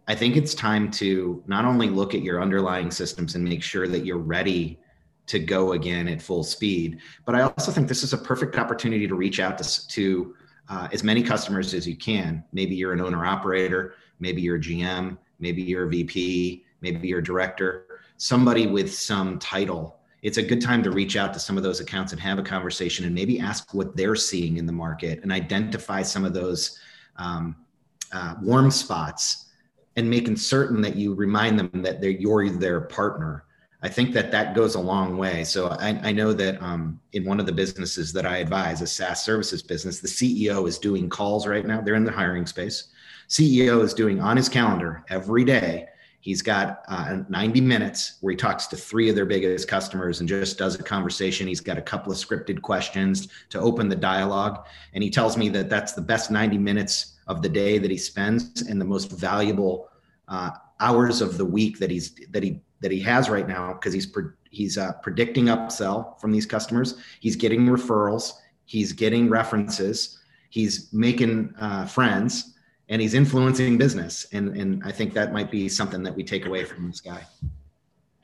[0.07, 3.87] I think it's time to not only look at your underlying systems and make sure
[3.87, 4.79] that you're ready
[5.27, 9.07] to go again at full speed, but I also think this is a perfect opportunity
[9.07, 10.35] to reach out to to
[10.67, 12.43] uh, as many customers as you can.
[12.53, 17.19] Maybe you're an owner operator, maybe you're a GM, maybe you're a VP, maybe you're
[17.19, 21.57] a director, somebody with some title it's a good time to reach out to some
[21.57, 24.73] of those accounts and have a conversation and maybe ask what they're seeing in the
[24.73, 26.79] market and identify some of those
[27.17, 27.55] um,
[28.11, 29.45] uh, warm spots
[29.95, 33.45] and making certain that you remind them that they're you're their partner
[33.83, 35.43] I think that that goes a long way.
[35.43, 38.87] So I, I know that um, in one of the businesses that I advise, a
[38.87, 41.81] SaaS services business, the CEO is doing calls right now.
[41.81, 42.87] They're in the hiring space.
[43.27, 45.87] CEO is doing on his calendar every day.
[46.19, 50.27] He's got uh, 90 minutes where he talks to three of their biggest customers and
[50.27, 51.47] just does a conversation.
[51.47, 54.65] He's got a couple of scripted questions to open the dialogue.
[54.93, 57.97] And he tells me that that's the best 90 minutes of the day that he
[57.97, 59.89] spends and the most valuable
[60.27, 63.93] uh, hours of the week that he's that he that he has right now because
[63.93, 66.97] he's pre- he's uh, predicting upsell from these customers.
[67.19, 68.33] He's getting referrals.
[68.65, 70.19] He's getting references.
[70.49, 72.56] He's making uh, friends,
[72.89, 74.27] and he's influencing business.
[74.31, 77.25] And and I think that might be something that we take away from this guy.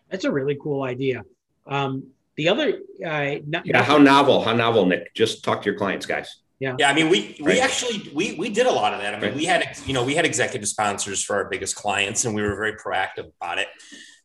[0.09, 1.23] That's a really cool idea.
[1.65, 5.13] Um, the other, uh, not, yeah, how novel, how novel, Nick.
[5.13, 6.41] Just talk to your clients, guys.
[6.59, 6.75] Yeah.
[6.79, 6.89] Yeah.
[6.89, 7.59] I mean, we, we right.
[7.59, 9.13] actually, we, we did a lot of that.
[9.13, 9.35] I mean, right.
[9.35, 12.55] we had, you know, we had executive sponsors for our biggest clients and we were
[12.55, 13.67] very proactive about it.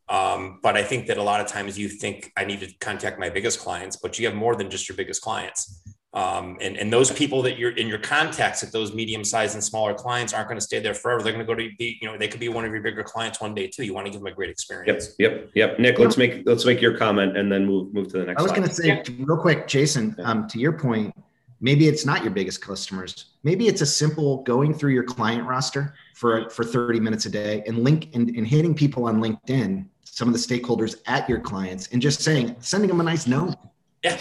[0.08, 3.18] Um, but I think that a lot of times you think I need to contact
[3.18, 5.82] my biggest clients, but you have more than just your biggest clients.
[6.14, 9.62] Um, and, and those people that you're in your contacts at those medium sized and
[9.62, 11.22] smaller clients aren't going to stay there forever.
[11.22, 13.02] They're going to go to be, you know, they could be one of your bigger
[13.02, 13.84] clients one day too.
[13.84, 15.14] You want to give them a great experience.
[15.18, 15.32] Yep.
[15.32, 15.50] Yep.
[15.54, 15.78] Yep.
[15.78, 18.42] Nick, let's make, let's make your comment and then move, move to the next I
[18.42, 19.02] was going to say yeah.
[19.18, 21.14] real quick, Jason, um, to your point,
[21.60, 23.26] maybe it's not your biggest customers.
[23.42, 27.62] Maybe it's a simple going through your client roster for, for 30 minutes a day
[27.66, 31.88] and link and, and hitting people on LinkedIn some of the stakeholders at your clients
[31.92, 33.54] and just saying, sending them a nice note.
[34.02, 34.18] Yeah,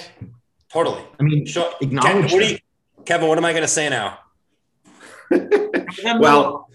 [0.72, 1.04] totally.
[1.20, 1.74] I mean, sure.
[1.82, 2.32] acknowledge.
[2.32, 2.58] Kevin what, you,
[3.06, 4.20] Kevin, what am I going to say now?
[6.20, 6.70] well,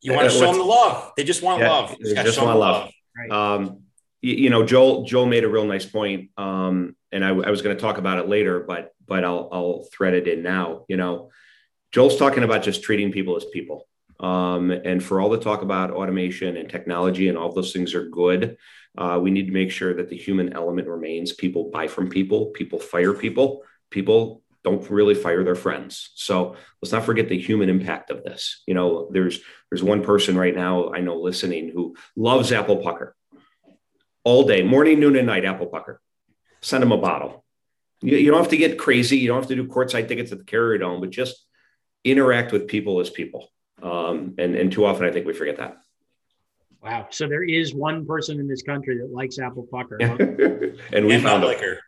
[0.00, 1.12] you want to show them the love.
[1.16, 1.96] They just want yeah, love.
[2.00, 2.90] They just want love.
[3.28, 3.60] love.
[3.60, 3.80] Um,
[4.22, 6.30] you, you, know, Joel, Joel made a real nice point.
[6.36, 9.84] Um, and I, I was going to talk about it later, but, but I'll, I'll
[9.92, 10.84] thread it in now.
[10.88, 11.30] You know,
[11.92, 13.86] Joel's talking about just treating people as people.
[14.20, 18.08] Um, and for all the talk about automation and technology and all those things are
[18.08, 18.58] good,
[18.98, 21.32] uh, we need to make sure that the human element remains.
[21.32, 26.10] People buy from people, people fire people, people don't really fire their friends.
[26.16, 28.62] So let's not forget the human impact of this.
[28.66, 33.16] You know, there's there's one person right now I know listening who loves apple pucker
[34.24, 35.44] all day, morning, noon, and night.
[35.44, 36.00] Apple pucker.
[36.60, 37.44] Send them a bottle.
[38.02, 39.18] You, you don't have to get crazy.
[39.18, 41.46] You don't have to do courtside tickets at the Carrier Dome, but just
[42.04, 43.48] interact with people as people.
[43.82, 45.78] Um, and, and too often I think we forget that.
[46.82, 47.08] Wow.
[47.10, 49.98] So there is one person in this country that likes apple pucker.
[50.00, 50.16] Huh?
[50.92, 51.80] and we and found liquor.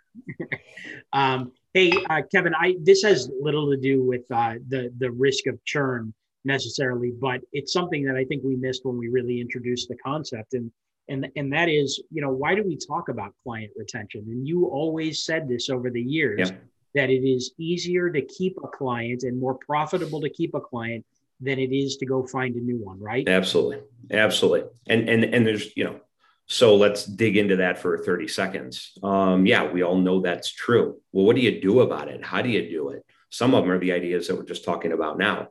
[1.13, 5.47] um, hey, uh, Kevin, I this has little to do with uh, the the risk
[5.47, 6.13] of churn
[6.45, 10.55] necessarily, but it's something that I think we missed when we really introduced the concept,
[10.55, 10.71] and
[11.09, 14.25] and and that is, you know, why do we talk about client retention?
[14.27, 16.63] And you always said this over the years yep.
[16.95, 21.05] that it is easier to keep a client and more profitable to keep a client
[21.43, 23.29] than it is to go find a new one, right?
[23.29, 23.81] Absolutely.
[24.11, 24.69] Absolutely.
[24.87, 26.01] And and and there's, you know,
[26.47, 28.93] so let's dig into that for 30 seconds.
[29.03, 31.01] Um, yeah, we all know that's true.
[31.13, 32.25] Well, what do you do about it?
[32.25, 33.05] How do you do it?
[33.31, 35.49] Some of them are the ideas that we're just talking about now.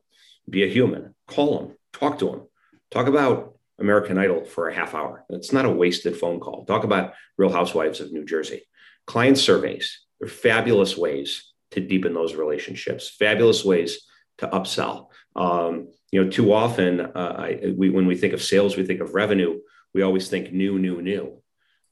[0.49, 2.47] Be a human, call them, talk to them,
[2.91, 5.25] talk about American Idol for a half hour.
[5.29, 6.65] It's not a wasted phone call.
[6.65, 8.63] Talk about Real Housewives of New Jersey.
[9.07, 14.01] Client surveys, they're fabulous ways to deepen those relationships, fabulous ways
[14.37, 15.07] to upsell.
[15.35, 19.01] Um, you know, too often uh, I, we, when we think of sales, we think
[19.01, 19.59] of revenue.
[19.93, 21.41] We always think new, new, new.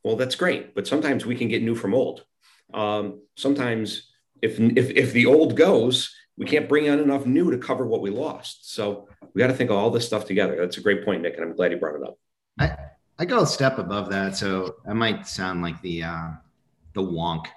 [0.04, 2.24] Well, that's great, but sometimes we can get new from old.
[2.74, 7.58] Um, sometimes if, if if the old goes, we can't bring on enough new to
[7.58, 8.74] cover what we lost.
[8.74, 10.56] So we got to think of all this stuff together.
[10.56, 12.18] That's a great point, Nick, and I'm glad you brought it up.
[12.60, 12.78] I,
[13.18, 16.30] I go a step above that, so I might sound like the uh,
[16.94, 17.48] the wonk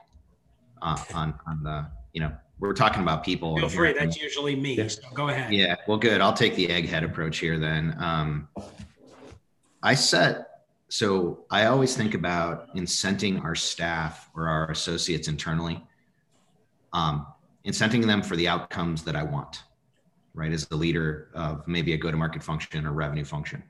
[0.82, 3.56] uh, on on the you know we're talking about people.
[3.56, 3.92] Feel free.
[3.92, 4.74] That's usually me.
[4.74, 4.86] Yeah.
[4.86, 5.52] So go ahead.
[5.52, 5.74] Yeah.
[5.88, 6.20] Well, good.
[6.20, 7.96] I'll take the egghead approach here then.
[7.98, 8.48] Um,
[9.82, 15.82] I set, so I always think about incenting our staff or our associates internally,
[16.92, 17.26] um,
[17.66, 19.64] incenting them for the outcomes that I want,
[20.32, 20.52] right?
[20.52, 23.64] As the leader of maybe a go to market function or revenue function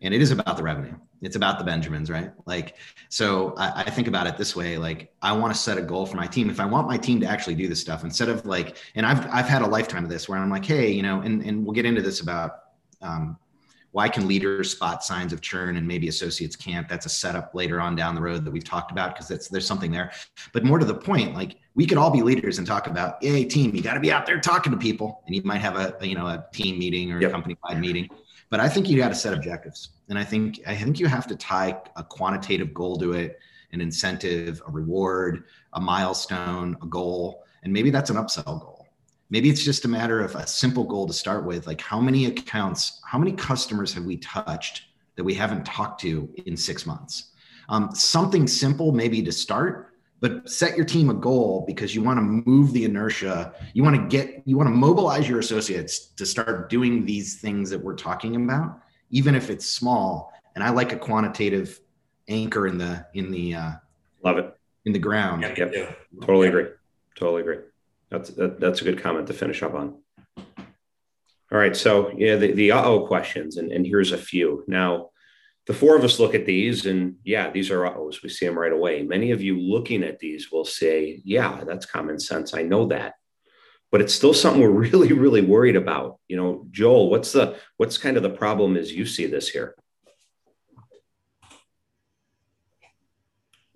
[0.00, 0.94] and it is about the revenue.
[1.20, 2.32] It's about the benjamins right?
[2.46, 2.76] Like
[3.08, 6.06] so I, I, think about it this way like i want to set a goal
[6.06, 6.50] for my team.
[6.50, 9.26] If i want my team to actually do this stuff instead of like and i've
[9.32, 11.74] i've had a lifetime of this where i'm like hey you know and, and we'll
[11.74, 12.64] get into this about
[13.00, 13.38] um,
[13.92, 16.88] why can leaders spot signs of churn and maybe associates can't?
[16.88, 19.66] That's a setup later on down the road that we've talked about because that's there's
[19.66, 20.12] something there.
[20.52, 23.44] But more to the point like we could all be leaders and talk about hey
[23.44, 25.22] team you got to be out there talking to people.
[25.26, 27.30] And you might have a, a you know a team meeting or yep.
[27.30, 28.08] a company wide meeting
[28.50, 31.26] but I think you got to set objectives, and I think I think you have
[31.26, 33.38] to tie a quantitative goal to it,
[33.72, 38.86] an incentive, a reward, a milestone, a goal, and maybe that's an upsell goal.
[39.30, 42.26] maybe it's just a matter of a simple goal to start with like how many
[42.26, 44.84] accounts how many customers have we touched
[45.16, 47.32] that we haven't talked to in six months?
[47.68, 49.87] Um, something simple maybe to start
[50.20, 53.54] but set your team a goal because you want to move the inertia.
[53.72, 57.70] You want to get you want to mobilize your associates to start doing these things
[57.70, 60.32] that we're talking about even if it's small.
[60.54, 61.80] And i like a quantitative
[62.28, 63.72] anchor in the in the uh,
[64.24, 64.54] love it.
[64.84, 65.42] in the ground.
[65.42, 65.98] Yep, yep.
[66.20, 66.66] totally agree.
[67.14, 67.58] Totally agree.
[68.10, 69.98] That's that, that's a good comment to finish up on.
[71.50, 74.64] All right so yeah the, the uh-oh questions and, and here's a few.
[74.66, 75.10] Now
[75.68, 78.58] the four of us look at these and yeah these are uh-ohs we see them
[78.58, 79.02] right away.
[79.02, 82.54] Many of you looking at these will say yeah that's common sense.
[82.54, 83.14] I know that.
[83.90, 86.18] But it's still something we're really really worried about.
[86.26, 89.76] You know joel what's the what's kind of the problem as you see this here?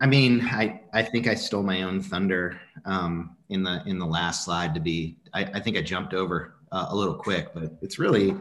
[0.01, 4.07] I mean, I, I think I stole my own thunder um, in the in the
[4.07, 5.19] last slide to be.
[5.33, 8.35] I, I think I jumped over uh, a little quick, but it's really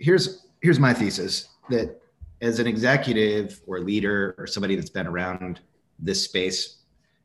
[0.00, 2.00] here's here's my thesis that
[2.40, 5.60] as an executive or leader or somebody that's been around
[5.98, 6.78] this space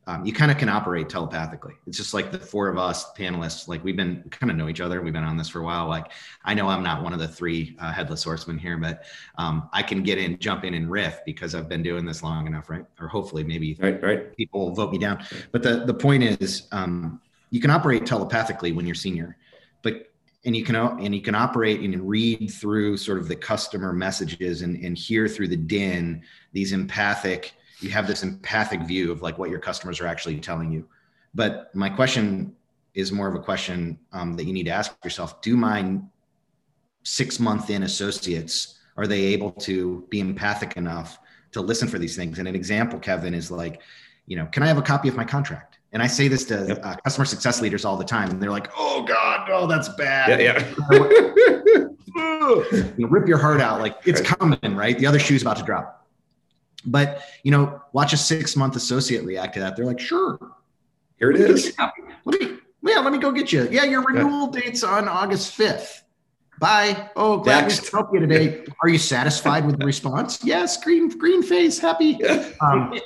[0.06, 1.74] um, you kind of can operate telepathically.
[1.86, 4.80] It's just like the four of us panelists, like we've been kind of know each
[4.80, 5.00] other.
[5.00, 5.88] We've been on this for a while.
[5.88, 6.12] Like
[6.44, 9.04] I know I'm not one of the three uh, headless horsemen here, but
[9.38, 12.46] um, I can get in, jump in and riff because I've been doing this long
[12.46, 12.84] enough, right?
[13.00, 14.36] Or hopefully maybe right, right.
[14.36, 15.24] people vote me down.
[15.52, 19.38] But the, the point is um, you can operate telepathically when you're senior,
[20.44, 24.62] and you can and you can operate and read through sort of the customer messages
[24.62, 29.38] and, and hear through the din these empathic you have this empathic view of like
[29.38, 30.86] what your customers are actually telling you.
[31.34, 32.54] But my question
[32.94, 35.98] is more of a question um, that you need to ask yourself: Do my
[37.02, 41.18] six month in associates are they able to be empathic enough
[41.52, 42.38] to listen for these things?
[42.38, 43.82] And an example, Kevin, is like,
[44.26, 45.73] you know, can I have a copy of my contract?
[45.94, 48.68] And I say this to uh, customer success leaders all the time, and they're like,
[48.76, 50.74] "Oh God, oh that's bad." Yeah, yeah.
[52.16, 54.98] you know, rip your heart out, like it's coming, right?
[54.98, 56.06] The other shoe's about to drop.
[56.84, 59.76] But you know, watch a six month associate react to that.
[59.76, 60.38] They're like, sure,
[61.18, 61.72] here it is.
[62.24, 63.68] Let me, yeah, let me go get you.
[63.70, 64.62] Yeah, your renewal yeah.
[64.62, 66.03] date's on August fifth.
[66.60, 67.10] Bye.
[67.16, 67.82] Oh, glad Next.
[67.92, 68.64] we help you today.
[68.82, 70.42] Are you satisfied with the response?
[70.44, 72.18] Yes, green green face, happy.
[72.60, 72.98] Um,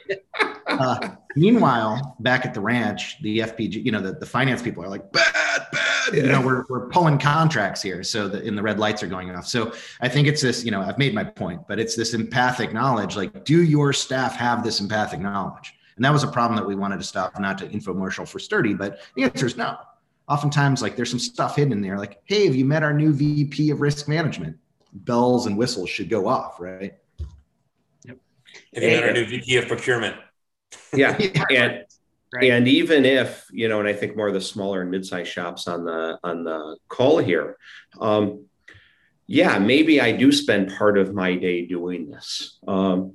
[0.66, 4.88] uh, meanwhile, back at the ranch, the FPG, you know, the, the finance people are
[4.88, 5.32] like, bad,
[5.72, 6.14] bad.
[6.14, 6.22] Yeah.
[6.22, 8.02] You know, we're, we're pulling contracts here.
[8.02, 9.46] So the, and the red lights are going off.
[9.46, 12.72] So I think it's this, you know, I've made my point, but it's this empathic
[12.72, 13.16] knowledge.
[13.16, 15.74] Like, do your staff have this empathic knowledge?
[15.96, 18.74] And that was a problem that we wanted to stop, not to infomercial for Sturdy,
[18.74, 19.78] but the answer is no
[20.28, 23.12] oftentimes like there's some stuff hidden in there like hey have you met our new
[23.12, 24.56] vp of risk management?
[24.92, 26.94] Bells and whistles should go off right?
[28.04, 28.18] Yep.
[28.74, 30.16] have you met our new vp of procurement?
[30.92, 31.18] Yeah,
[31.50, 31.84] and
[32.32, 32.50] right.
[32.50, 35.66] and even if you know and i think more of the smaller and mid-sized shops
[35.66, 37.56] on the on the call here
[38.00, 38.44] um,
[39.26, 42.58] yeah maybe i do spend part of my day doing this.
[42.68, 43.14] Um,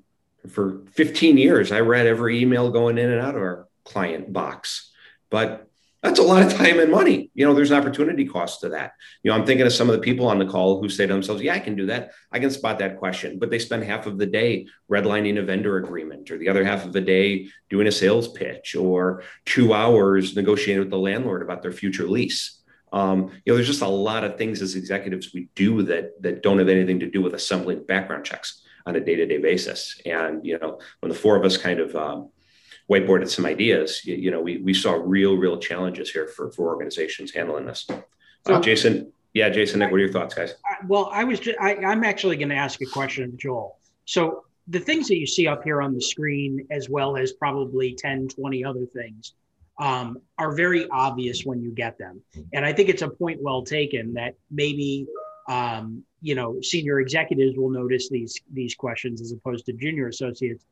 [0.49, 4.91] for 15 years i read every email going in and out of our client box.
[5.29, 5.69] But
[6.03, 7.31] that's a lot of time and money.
[7.33, 8.91] You know, there's an opportunity cost to that.
[9.23, 11.13] You know, I'm thinking of some of the people on the call who say to
[11.13, 12.11] themselves, yeah, I can do that.
[12.29, 13.39] I can spot that question.
[13.39, 16.83] But they spend half of the day redlining a vendor agreement or the other half
[16.83, 21.61] of the day doing a sales pitch or two hours negotiating with the landlord about
[21.61, 22.59] their future lease.
[22.91, 26.43] Um, you know, there's just a lot of things as executives we do that that
[26.43, 30.01] don't have anything to do with assembling background checks on a day-to-day basis.
[30.05, 32.29] And you know, when the four of us kind of um,
[32.89, 36.67] whiteboarded some ideas, you, you, know, we, we saw real, real challenges here for, for
[36.67, 37.85] organizations handling this.
[37.89, 38.01] Uh,
[38.45, 40.55] so, uh, Jason, yeah, Jason, Nick, what are your thoughts, guys?
[40.87, 43.79] Well, I was, just, I, I'm actually going to ask a question, of Joel.
[44.05, 47.95] So the things that you see up here on the screen, as well as probably
[47.95, 49.33] 10, 20 other things,
[49.79, 52.21] um, are very obvious when you get them.
[52.53, 55.07] And I think it's a point well taken that maybe
[55.49, 60.65] um, you know senior executives will notice these these questions as opposed to junior associates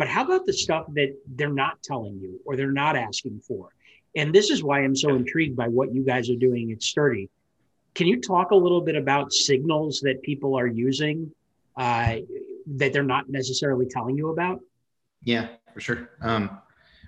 [0.00, 3.68] but how about the stuff that they're not telling you or they're not asking for?
[4.16, 7.28] And this is why I'm so intrigued by what you guys are doing at Sturdy.
[7.94, 11.30] Can you talk a little bit about signals that people are using
[11.76, 12.16] uh,
[12.78, 14.60] that they're not necessarily telling you about?
[15.22, 16.08] Yeah, for sure.
[16.22, 16.58] Um,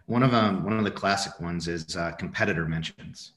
[0.04, 3.32] one of um, one of the classic ones is uh, competitor mentions,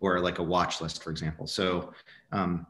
[0.00, 1.46] or like a watch list, for example.
[1.46, 1.94] So
[2.32, 2.66] um,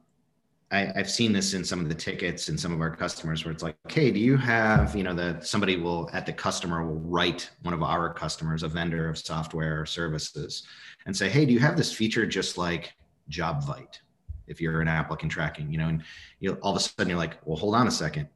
[0.70, 3.52] I, have seen this in some of the tickets and some of our customers where
[3.52, 7.00] it's like, hey, do you have, you know, that somebody will at the customer will
[7.00, 10.64] write one of our customers, a vendor of software or services,
[11.06, 12.92] and say, hey, do you have this feature just like
[13.30, 14.00] JobVite?
[14.46, 16.02] If you're an applicant tracking, you know, and
[16.40, 18.28] you all of a sudden you're like, well, hold on a second.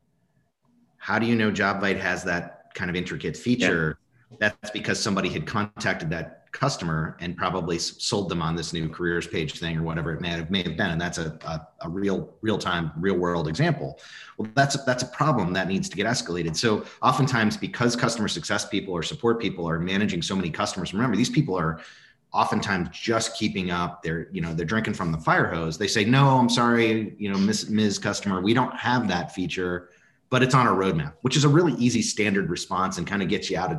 [0.96, 3.98] How do you know JobVite has that kind of intricate feature?
[4.30, 4.36] Yeah.
[4.40, 9.26] That's because somebody had contacted that customer and probably sold them on this new careers
[9.26, 11.88] page thing or whatever it may have, may have been and that's a, a, a
[11.88, 13.98] real real time real world example
[14.36, 16.54] well that's a, that's a problem that needs to get escalated.
[16.54, 21.16] So oftentimes because customer success people or support people are managing so many customers remember
[21.16, 21.80] these people are
[22.32, 25.78] oftentimes just keeping up they're you know they're drinking from the fire hose.
[25.78, 29.88] They say no i'm sorry you know ms customer we don't have that feature
[30.32, 33.28] but it's on our roadmap which is a really easy standard response and kind of
[33.28, 33.78] gets you out of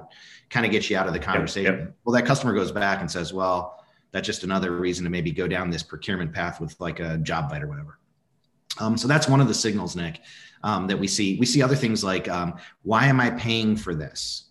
[0.54, 1.74] kind of gets you out of the conversation.
[1.74, 1.96] Yep, yep.
[2.06, 5.48] Well, that customer goes back and says, well, that's just another reason to maybe go
[5.48, 7.98] down this procurement path with like a Jobvite or whatever.
[8.80, 10.22] Um, so that's one of the signals, Nick,
[10.64, 11.38] um, that we see.
[11.40, 14.50] We see other things like, um, why am I paying for this?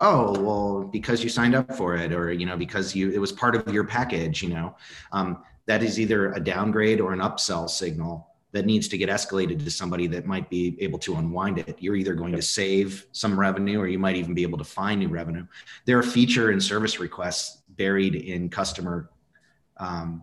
[0.00, 3.30] Oh, well, because you signed up for it, or you know, because you it was
[3.30, 4.42] part of your package.
[4.42, 4.76] You know,
[5.12, 9.64] um, that is either a downgrade or an upsell signal that needs to get escalated
[9.64, 11.76] to somebody that might be able to unwind it.
[11.80, 15.00] You're either going to save some revenue or you might even be able to find
[15.00, 15.46] new revenue.
[15.86, 19.10] There are feature and service requests buried in customer
[19.78, 20.22] um,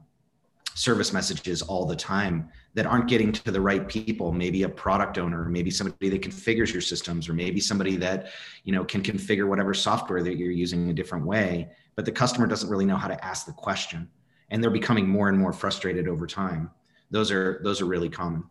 [0.76, 5.18] service messages all the time that aren't getting to the right people maybe a product
[5.18, 8.30] owner maybe somebody that configures your systems or maybe somebody that
[8.64, 12.48] you know can configure whatever software that you're using a different way but the customer
[12.48, 14.08] doesn't really know how to ask the question
[14.52, 16.70] and they're becoming more and more frustrated over time
[17.12, 18.44] those are those are really common.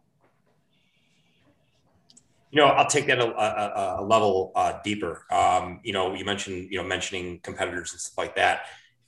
[2.51, 5.25] You know i'll take that a, a, a level uh, deeper.
[5.31, 8.63] Um, you know you mentioned you know mentioning competitors and stuff like that.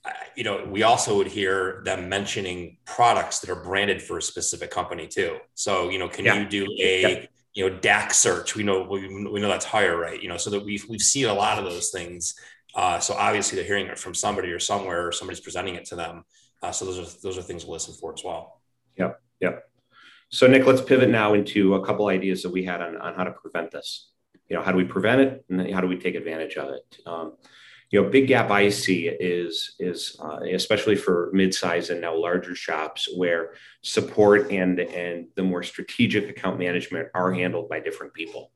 [0.05, 4.23] Uh, you know we also would hear them mentioning products that are branded for a
[4.23, 5.39] specific company too.
[5.55, 6.35] So you know can yeah.
[6.35, 7.27] you do a yeah.
[7.55, 8.55] you know DAC search?
[8.55, 11.35] We know we, we know that's HireRight you know so that we've we've seen a
[11.35, 12.35] lot of those things.
[12.75, 15.97] Uh, so obviously they're hearing it from somebody or somewhere or somebody's presenting it to
[15.97, 16.25] them.
[16.63, 18.61] Uh, so those are those are things to listen for as well.
[18.97, 19.69] Yep Yep.
[20.29, 23.25] So Nick, let's pivot now into a couple ideas that we had on, on how
[23.25, 24.11] to prevent this.
[24.49, 26.99] You know, how do we prevent it, and how do we take advantage of it?
[27.07, 27.35] Um,
[27.91, 32.55] you know, big gap I see is is uh, especially for mid-size and now larger
[32.55, 38.53] shops where support and and the more strategic account management are handled by different people.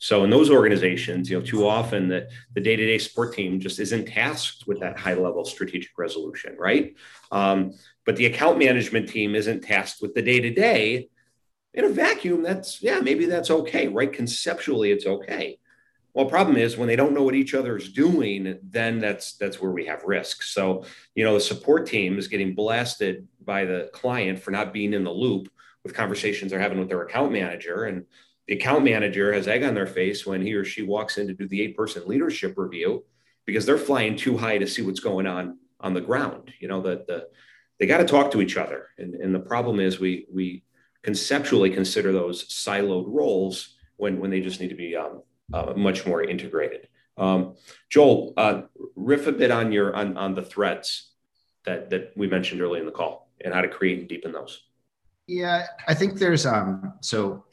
[0.00, 4.06] So in those organizations, you know, too often the, the day-to-day support team just isn't
[4.06, 6.94] tasked with that high-level strategic resolution, right?
[7.32, 7.72] Um,
[8.08, 11.10] but the account management team isn't tasked with the day-to-day.
[11.74, 14.10] In a vacuum, that's yeah, maybe that's okay, right?
[14.10, 15.58] Conceptually, it's okay.
[16.14, 19.60] Well, problem is when they don't know what each other is doing, then that's that's
[19.60, 20.54] where we have risks.
[20.54, 24.94] So, you know, the support team is getting blasted by the client for not being
[24.94, 25.50] in the loop
[25.84, 27.84] with conversations they're having with their account manager.
[27.84, 28.06] And
[28.46, 31.34] the account manager has egg on their face when he or she walks in to
[31.34, 33.04] do the eight person leadership review
[33.44, 36.54] because they're flying too high to see what's going on on the ground.
[36.58, 37.28] You know, that the,
[37.78, 38.88] they got to talk to each other.
[38.98, 40.64] And, and the problem is we, we
[41.02, 45.22] conceptually consider those siloed roles when, when they just need to be um,
[45.52, 46.88] uh, much more integrated.
[47.16, 47.56] Um,
[47.90, 48.62] Joel, uh,
[48.94, 51.10] riff a bit on your on, on the threads
[51.64, 54.62] that that we mentioned early in the call and how to create and deepen those.
[55.26, 57.44] Yeah, I think there's um so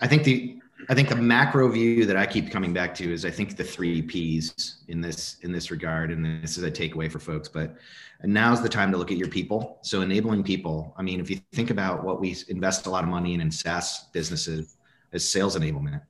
[0.00, 3.24] I think the I think the macro view that I keep coming back to is
[3.24, 7.10] I think the three P's in this in this regard, and this is a takeaway
[7.10, 7.48] for folks.
[7.48, 7.76] But
[8.24, 9.78] now's the time to look at your people.
[9.82, 10.94] So enabling people.
[10.96, 13.50] I mean, if you think about what we invest a lot of money in in
[13.50, 14.76] SaaS businesses,
[15.12, 16.02] is sales enablement.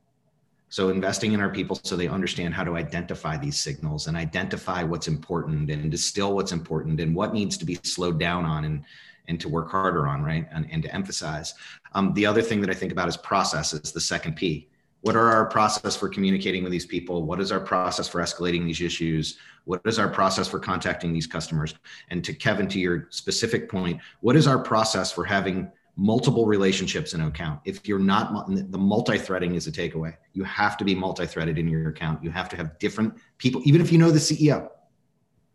[0.68, 4.84] So investing in our people so they understand how to identify these signals and identify
[4.84, 8.84] what's important and distill what's important and what needs to be slowed down on and
[9.30, 10.46] and to work harder on, right?
[10.52, 11.54] And, and to emphasize.
[11.94, 14.68] Um, the other thing that I think about is processes, the second P.
[15.02, 17.22] What are our process for communicating with these people?
[17.22, 19.38] What is our process for escalating these issues?
[19.64, 21.74] What is our process for contacting these customers?
[22.10, 27.14] And to Kevin, to your specific point, what is our process for having multiple relationships
[27.14, 27.60] in an account?
[27.64, 30.16] If you're not, the multi-threading is a takeaway.
[30.34, 32.22] You have to be multi-threaded in your account.
[32.22, 34.68] You have to have different people, even if you know the CEO,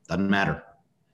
[0.08, 0.64] doesn't matter.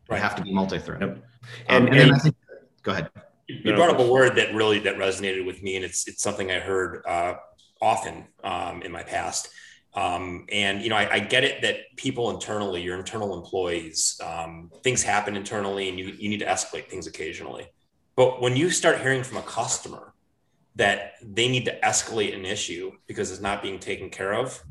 [0.09, 1.09] You have to be multi-threaded.
[1.09, 1.25] Yep.
[1.67, 2.35] And, um, and, and I think
[2.83, 3.09] go ahead.
[3.47, 6.51] You brought up a word that really that resonated with me, and it's it's something
[6.51, 7.35] I heard uh,
[7.81, 9.49] often um, in my past.
[9.93, 14.71] Um, and you know, I, I, get it that people internally, your internal employees, um,
[14.85, 17.67] things happen internally, and you you need to escalate things occasionally.
[18.15, 20.13] But when you start hearing from a customer
[20.75, 24.63] that they need to escalate an issue because it's not being taken care of,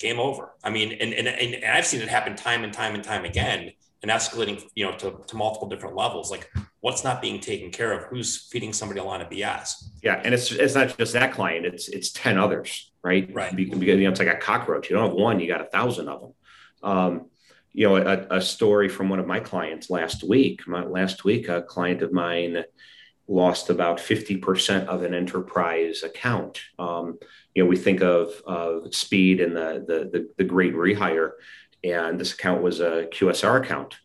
[0.00, 0.52] game over.
[0.64, 3.70] I mean, and and, and I've seen it happen time and time and time again
[4.02, 6.30] and escalating, you know, to, to multiple different levels.
[6.30, 6.52] Like
[6.82, 8.04] what's not being taken care of?
[8.04, 9.84] Who's feeding somebody a line of BS?
[10.02, 13.32] Yeah, and it's it's not just that client; it's it's ten others, right?
[13.32, 13.56] Right.
[13.56, 14.90] Because you know, it's like a cockroach.
[14.90, 16.34] You don't have one; you got a thousand of them.
[16.82, 17.26] Um,
[17.72, 20.68] you know, a, a, story from one of my clients last week.
[20.68, 22.64] My, last week, a client of mine
[23.28, 26.60] lost about 50% of an enterprise account.
[26.78, 27.18] Um,
[27.54, 31.30] you know, we think of, of speed and the, the, the, the great rehire
[31.84, 33.96] and this account was a QSR account,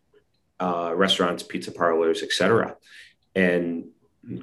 [0.59, 2.75] uh, restaurants, pizza parlors, etc.
[3.35, 3.85] And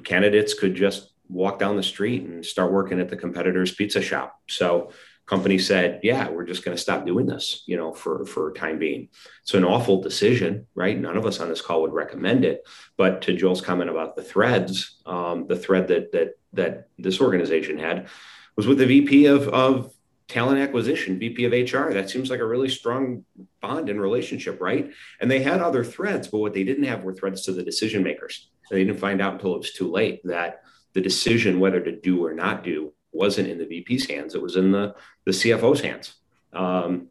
[0.03, 4.39] candidates could just walk down the street and start working at the competitor's pizza shop.
[4.47, 4.91] So
[5.25, 8.77] company said, yeah, we're just going to stop doing this, you know, for, for time
[8.77, 9.09] being.
[9.43, 10.99] So an awful decision, right?
[10.99, 12.67] None of us on this call would recommend it.
[12.95, 17.79] But to Joel's comment about the threads, um, the thread that, that, that this organization
[17.79, 18.07] had
[18.55, 19.94] was with the VP of, of
[20.27, 21.93] talent acquisition, VP of HR.
[21.93, 23.25] That seems like a really strong
[23.61, 24.91] bond and relationship, right?
[25.21, 28.03] And they had other threads, but what they didn't have were threads to the decision
[28.03, 28.49] makers.
[28.71, 30.61] They didn't find out until it was too late that
[30.93, 34.33] the decision whether to do or not do wasn't in the VP's hands.
[34.33, 34.95] It was in the,
[35.25, 36.15] the CFO's hands.
[36.53, 37.09] Um,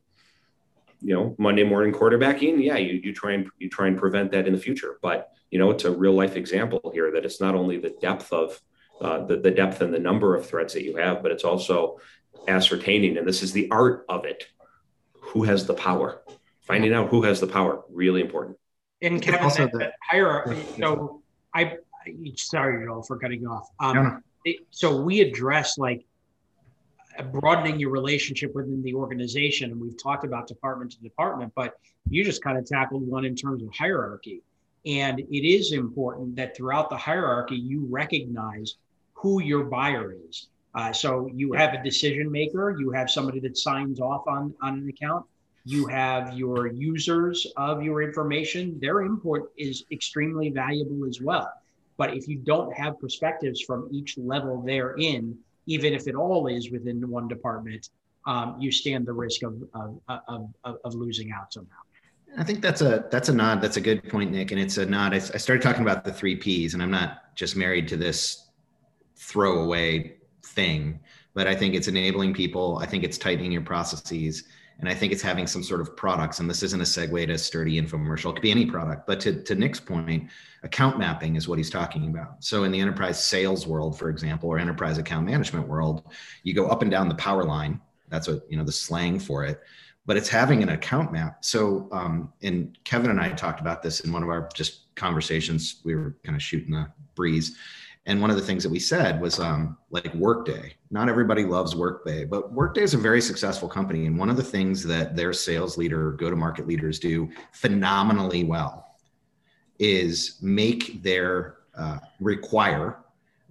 [1.01, 4.47] you know, Monday morning quarterbacking, yeah, you, you try and you try and prevent that
[4.47, 4.99] in the future.
[5.03, 8.33] But you know, it's a real life example here that it's not only the depth
[8.33, 8.59] of
[9.01, 11.99] uh, the, the depth and the number of threats that you have, but it's also
[12.49, 14.47] ascertaining, and this is the art of it,
[15.13, 16.23] who has the power.
[16.61, 18.57] Finding out who has the power, really important.
[19.03, 20.65] And Kevin, also the hierarchy.
[20.79, 21.23] So
[21.55, 21.77] I,
[22.37, 23.69] sorry, Joel, for cutting you off.
[23.81, 24.21] Um, no, no.
[24.47, 26.07] It, so we address like
[27.33, 31.75] broadening your relationship within the organization, and we've talked about department to department, but
[32.09, 34.43] you just kind of tackled one in terms of hierarchy.
[34.87, 38.77] And it is important that throughout the hierarchy, you recognize
[39.15, 40.49] who your buyer is.
[40.75, 44.75] Uh, so you have a decision maker, you have somebody that signs off on, on
[44.75, 45.25] an account,
[45.65, 48.79] you have your users of your information.
[48.81, 51.51] Their input is extremely valuable as well.
[51.97, 56.49] But if you don't have perspectives from each level they're in, even if it all
[56.49, 57.89] is within one department,
[58.27, 60.01] um, you stand the risk of, of,
[60.65, 61.77] of, of, losing out somehow.
[62.37, 63.61] I think that's a that's a nod.
[63.61, 64.51] That's a good point, Nick.
[64.51, 65.13] And it's a nod.
[65.13, 68.49] I, I started talking about the three Ps, and I'm not just married to this
[69.17, 71.01] throwaway thing,
[71.35, 72.79] but I think it's enabling people.
[72.81, 74.45] I think it's tightening your processes.
[74.81, 76.41] And I think it's having some sort of products.
[76.41, 78.31] And this isn't a segue to Sturdy infomercial.
[78.31, 79.07] It could be any product.
[79.07, 80.29] But to, to Nick's point,
[80.65, 82.43] account mapping is what he's talking about.
[82.43, 86.11] So in the enterprise sales world, for example, or enterprise account management world,
[86.43, 87.81] you go up and down the power line.
[88.09, 89.63] That's what, you know, the slang for it.
[90.07, 91.45] But it's having an account map.
[91.45, 95.81] So, um, and Kevin and I talked about this in one of our just conversations.
[95.85, 97.57] We were kind of shooting the breeze
[98.07, 100.75] and one of the things that we said was um, like Workday.
[100.91, 104.07] Not everybody loves Workday, but Workday is a very successful company.
[104.07, 108.45] And one of the things that their sales leader, go to market leaders do phenomenally
[108.45, 108.97] well
[109.79, 112.99] is make their uh, require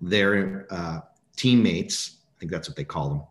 [0.02, 1.00] their uh,
[1.36, 3.22] teammates, I think that's what they call them,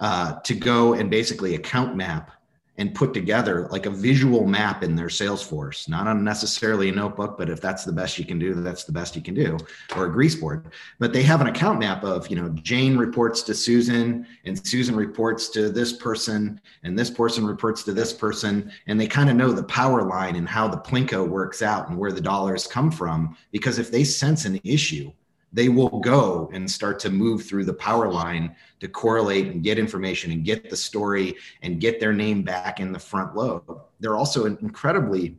[0.00, 2.30] uh, to go and basically account map
[2.76, 7.38] and put together like a visual map in their Salesforce, not on necessarily a notebook,
[7.38, 9.56] but if that's the best you can do, that's the best you can do,
[9.96, 10.72] or a grease board.
[10.98, 14.96] But they have an account map of, you know, Jane reports to Susan, and Susan
[14.96, 19.36] reports to this person, and this person reports to this person, and they kind of
[19.36, 22.90] know the power line and how the Plinko works out and where the dollars come
[22.90, 23.36] from.
[23.52, 25.12] Because if they sense an issue,
[25.54, 29.78] they will go and start to move through the power line to correlate and get
[29.78, 33.62] information and get the story and get their name back in the front load.
[34.00, 35.38] They're also incredibly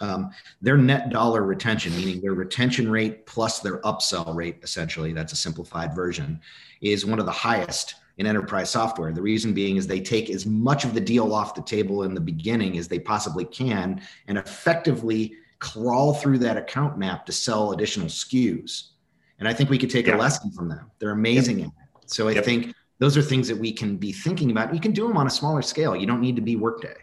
[0.00, 0.30] um,
[0.62, 5.36] their net dollar retention, meaning their retention rate plus their upsell rate, essentially, that's a
[5.36, 6.40] simplified version,
[6.80, 9.12] is one of the highest in enterprise software.
[9.12, 12.14] The reason being is they take as much of the deal off the table in
[12.14, 17.72] the beginning as they possibly can and effectively crawl through that account map to sell
[17.72, 18.90] additional SKUs.
[19.38, 20.16] And I think we could take yeah.
[20.16, 20.90] a lesson from them.
[20.98, 21.70] They're amazing yep.
[22.06, 22.44] So I yep.
[22.44, 24.74] think those are things that we can be thinking about.
[24.74, 25.96] You can do them on a smaller scale.
[25.96, 26.94] You don't need to be workday.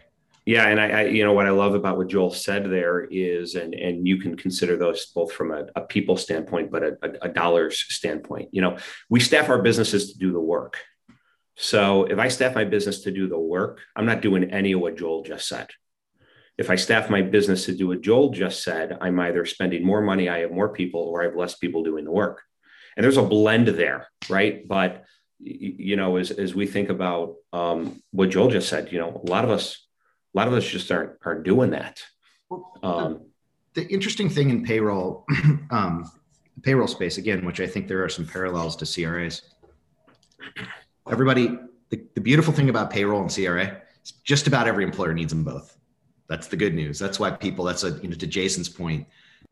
[0.44, 3.54] Yeah, and I, I, you know, what I love about what Joel said there is,
[3.54, 7.10] and and you can consider those both from a, a people standpoint, but a, a,
[7.22, 8.48] a dollars standpoint.
[8.50, 8.76] You know,
[9.08, 10.78] we staff our businesses to do the work.
[11.56, 14.80] So if I staff my business to do the work, I'm not doing any of
[14.80, 15.68] what Joel just said
[16.62, 20.00] if I staff my business to do what Joel just said, I'm either spending more
[20.00, 22.40] money, I have more people, or I have less people doing the work.
[22.96, 24.66] And there's a blend there, right?
[24.68, 25.04] But
[25.40, 29.28] you know, as as we think about um, what Joel just said, you know, a
[29.28, 29.88] lot of us,
[30.32, 32.00] a lot of us just aren't aren't doing that.
[32.84, 33.22] Um,
[33.74, 35.26] the, the, interesting thing in payroll,
[35.70, 36.08] um,
[36.62, 39.42] payroll space again, which I think there are some parallels to CRAs.
[41.10, 41.58] Everybody,
[41.90, 45.42] the, the beautiful thing about payroll and CRA is just about every employer needs them
[45.42, 45.76] both
[46.32, 46.98] that's the good news.
[46.98, 47.62] That's why people.
[47.64, 49.06] That's a you know to Jason's point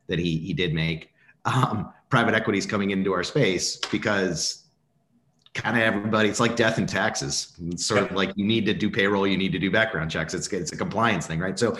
[0.07, 1.11] that he he did make.
[1.45, 4.65] Um, private equity is coming into our space because
[5.53, 6.31] kind of everybody.
[6.31, 7.53] It's like death and taxes.
[7.67, 10.33] It's sort of like you need to do payroll, you need to do background checks.
[10.33, 11.59] It's it's a compliance thing, right?
[11.59, 11.77] So,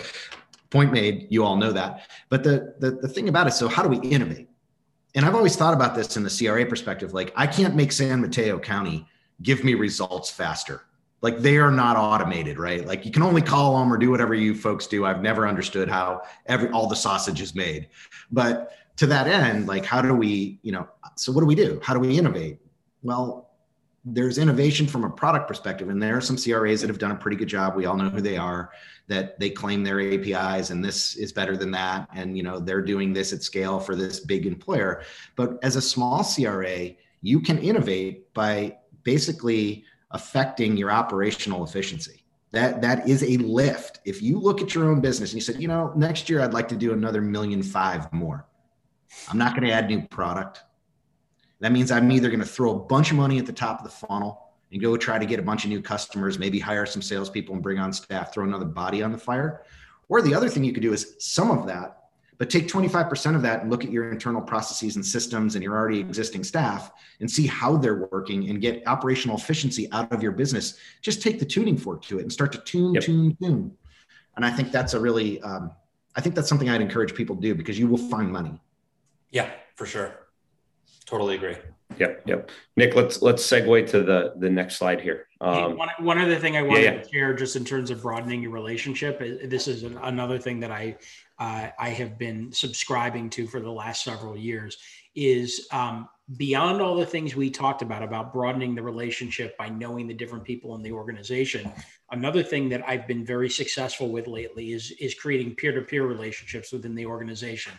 [0.69, 1.25] point made.
[1.31, 2.07] You all know that.
[2.29, 3.53] But the the the thing about it.
[3.53, 4.49] So how do we innovate?
[5.15, 7.11] And I've always thought about this in the CRA perspective.
[7.11, 9.07] Like I can't make San Mateo County
[9.41, 10.83] give me results faster
[11.21, 12.85] like they are not automated, right?
[12.85, 15.05] Like you can only call them or do whatever you folks do.
[15.05, 17.89] I've never understood how every all the sausage is made.
[18.31, 21.79] But to that end, like how do we, you know, so what do we do?
[21.83, 22.57] How do we innovate?
[23.03, 23.51] Well,
[24.03, 27.15] there's innovation from a product perspective, and there are some CRAs that have done a
[27.15, 27.75] pretty good job.
[27.75, 28.71] We all know who they are.
[29.07, 32.81] That they claim their APIs, and this is better than that, and you know they're
[32.81, 35.03] doing this at scale for this big employer.
[35.35, 36.91] But as a small CRA,
[37.21, 42.23] you can innovate by basically affecting your operational efficiency.
[42.51, 43.99] That that is a lift.
[44.05, 46.53] If you look at your own business and you said, you know, next year I'd
[46.53, 48.45] like to do another million five more.
[49.29, 50.61] I'm not going to add new product.
[51.59, 53.85] That means I'm either going to throw a bunch of money at the top of
[53.85, 57.01] the funnel and go try to get a bunch of new customers, maybe hire some
[57.01, 59.63] salespeople and bring on staff, throw another body on the fire.
[60.09, 62.00] Or the other thing you could do is some of that
[62.41, 65.77] but take 25% of that and look at your internal processes and systems and your
[65.77, 70.31] already existing staff and see how they're working and get operational efficiency out of your
[70.31, 70.79] business.
[71.03, 73.03] Just take the tuning fork to it and start to tune, yep.
[73.03, 73.77] tune, tune.
[74.37, 75.69] And I think that's a really, um,
[76.15, 78.59] I think that's something I'd encourage people to do because you will find money.
[79.29, 80.11] Yeah, for sure.
[81.05, 81.57] Totally agree.
[81.99, 82.49] Yep, yep.
[82.75, 85.27] Nick, let's let's segue to the the next slide here.
[85.41, 87.01] Um, one, one other thing I wanted yeah, yeah.
[87.01, 90.71] to share, just in terms of broadening your relationship, this is an, another thing that
[90.71, 90.97] I
[91.41, 94.77] uh, I have been subscribing to for the last several years
[95.15, 100.07] is um, beyond all the things we talked about about broadening the relationship by knowing
[100.07, 101.69] the different people in the organization
[102.11, 106.93] another thing that i've been very successful with lately is is creating peer-to-peer relationships within
[106.95, 107.73] the organization.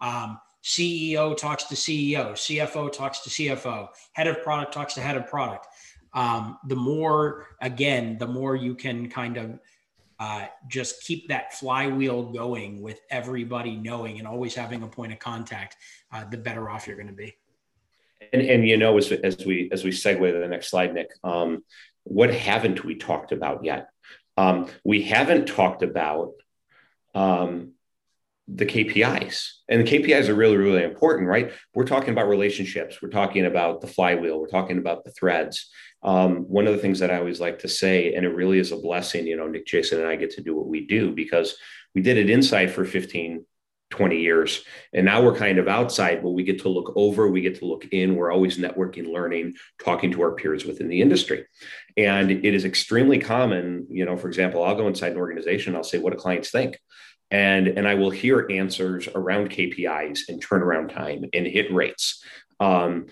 [0.00, 5.16] Um, ceo talks to ceo cfo talks to cfo head of product talks to head
[5.16, 5.68] of product.
[6.14, 9.60] Um, the more again the more you can kind of
[10.24, 15.18] uh, just keep that flywheel going with everybody knowing and always having a point of
[15.18, 15.76] contact,
[16.12, 17.36] uh, the better off you're going to be.
[18.32, 21.10] And, and you know, as, as we as we segue to the next slide, Nick,
[21.22, 21.62] um,
[22.04, 23.90] what haven't we talked about yet?
[24.38, 26.32] Um, we haven't talked about
[27.14, 27.72] um,
[28.48, 29.50] the KPIs.
[29.68, 31.52] And the KPIs are really, really important, right?
[31.74, 33.00] We're talking about relationships.
[33.02, 34.40] We're talking about the flywheel.
[34.40, 35.70] We're talking about the threads.
[36.04, 38.72] Um, one of the things that I always like to say, and it really is
[38.72, 41.56] a blessing, you know, Nick Jason and I get to do what we do because
[41.94, 43.44] we did it inside for 15,
[43.90, 44.64] 20 years.
[44.92, 47.64] And now we're kind of outside, but we get to look over, we get to
[47.64, 48.16] look in.
[48.16, 51.46] We're always networking, learning, talking to our peers within the industry.
[51.96, 55.84] And it is extremely common, you know, for example, I'll go inside an organization, I'll
[55.84, 56.78] say, what do clients think?
[57.30, 62.22] and and I will hear answers around KPIs and turnaround time and hit rates
[62.60, 63.06] um,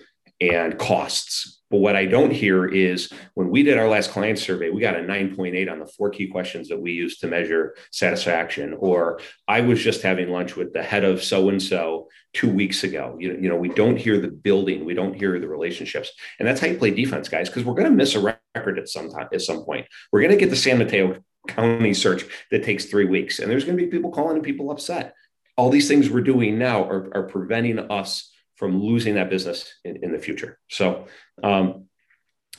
[0.49, 1.61] and costs.
[1.69, 4.95] But what I don't hear is when we did our last client survey, we got
[4.95, 8.75] a 9.8 on the four key questions that we use to measure satisfaction.
[8.77, 12.83] Or I was just having lunch with the head of so and so two weeks
[12.83, 13.17] ago.
[13.19, 16.61] You, you know, we don't hear the building, we don't hear the relationships, and that's
[16.61, 17.49] how you play defense, guys.
[17.49, 19.87] Because we're going to miss a record at some time at some point.
[20.11, 23.39] We're going to get the San Mateo county search that takes three weeks.
[23.39, 25.15] And there's going to be people calling and people upset.
[25.57, 28.32] All these things we're doing now are, are preventing us
[28.63, 30.57] from losing that business in, in the future.
[30.69, 31.07] So
[31.43, 31.89] um,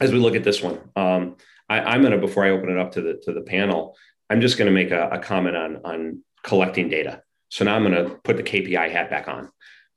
[0.02, 1.36] as we look at this one, um,
[1.66, 3.96] I, am going to, before I open it up to the, to the panel,
[4.28, 7.22] I'm just going to make a, a, comment on, on collecting data.
[7.48, 9.48] So now I'm going to put the KPI hat back on.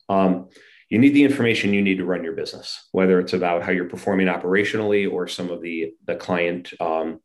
[0.07, 0.47] Um,
[0.89, 3.89] you need the information you need to run your business, whether it's about how you're
[3.89, 7.19] performing operationally or some of the, the client um,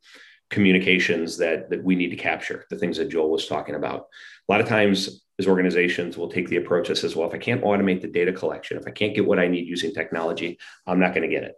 [0.49, 4.01] communications that that we need to capture the things that joel was talking about
[4.47, 7.37] a lot of times as organizations will take the approach that says well if i
[7.37, 10.57] can't automate the data collection if i can't get what i need using technology
[10.87, 11.55] i'm not going to get it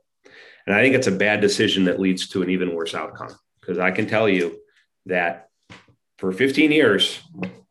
[0.65, 3.77] and i think it's a bad decision that leads to an even worse outcome because
[3.77, 4.57] i can tell you
[5.05, 5.49] that
[6.17, 7.21] for 15 years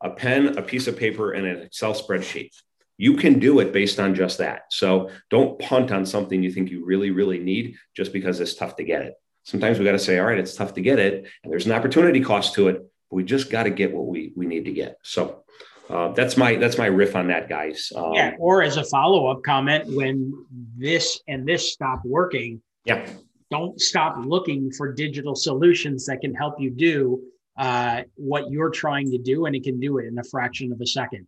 [0.00, 2.50] a pen a piece of paper and an excel spreadsheet
[2.96, 6.70] you can do it based on just that so don't punt on something you think
[6.70, 9.98] you really really need just because it's tough to get it sometimes we got to
[9.98, 12.82] say, all right, it's tough to get it, and there's an opportunity cost to it.
[13.10, 14.98] But we just got to get what we we need to get.
[15.02, 15.44] So
[15.90, 17.92] uh, that's my that's my riff on that, guys.
[17.94, 18.32] Um, yeah.
[18.38, 23.08] Or as a follow up comment, when this and this stop working, yeah,
[23.50, 27.22] don't stop looking for digital solutions that can help you do
[27.58, 30.80] uh, what you're trying to do, and it can do it in a fraction of
[30.80, 31.26] a second.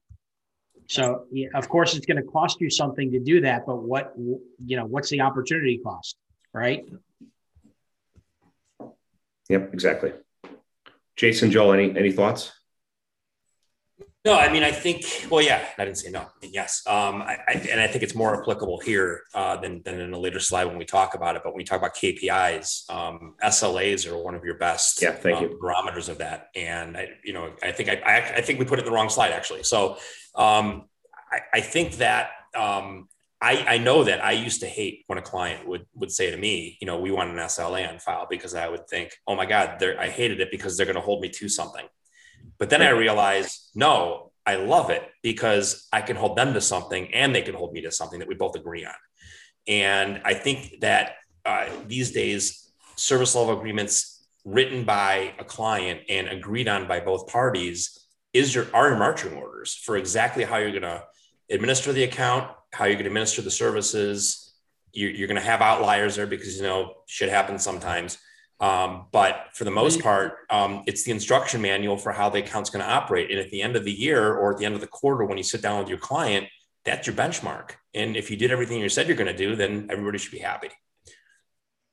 [0.88, 4.14] So, yeah, of course, it's going to cost you something to do that, but what
[4.16, 6.16] you know, what's the opportunity cost,
[6.54, 6.84] right?
[9.48, 10.12] Yep, exactly.
[11.16, 12.52] Jason, Joel, any any thoughts?
[14.26, 16.18] No, I mean, I think, well, yeah, I didn't say no.
[16.18, 16.82] I mean, yes.
[16.84, 20.18] Um, I, I, and I think it's more applicable here uh, than, than in a
[20.18, 21.42] later slide when we talk about it.
[21.44, 25.36] But when we talk about KPIs, um, SLAs are one of your best yeah, thank
[25.36, 25.58] um, you.
[25.60, 26.48] barometers of that.
[26.56, 28.90] And, I, you know, I think I, I, I think we put it in the
[28.92, 29.62] wrong slide, actually.
[29.62, 29.96] So
[30.34, 30.88] um,
[31.30, 33.08] I, I think that um,
[33.40, 36.36] I, I know that I used to hate when a client would would say to
[36.36, 39.46] me, you know, we want an SLA on file because I would think, oh my
[39.46, 41.86] God, I hated it because they're going to hold me to something.
[42.58, 47.12] But then I realized, no, I love it because I can hold them to something
[47.12, 48.94] and they can hold me to something that we both agree on.
[49.66, 56.28] And I think that uh, these days, service level agreements written by a client and
[56.28, 60.70] agreed on by both parties is your are your marching orders for exactly how you're
[60.70, 61.02] going to
[61.50, 64.54] administer the account, how you're going to administer the services.
[64.92, 68.18] You're, you're going to have outliers there because you know shit happens sometimes.
[68.58, 72.70] Um, but for the most part, um, it's the instruction manual for how the account's
[72.70, 73.30] going to operate.
[73.30, 75.36] And at the end of the year or at the end of the quarter, when
[75.36, 76.46] you sit down with your client,
[76.84, 77.72] that's your benchmark.
[77.92, 80.38] And if you did everything you said you're going to do, then everybody should be
[80.38, 80.70] happy.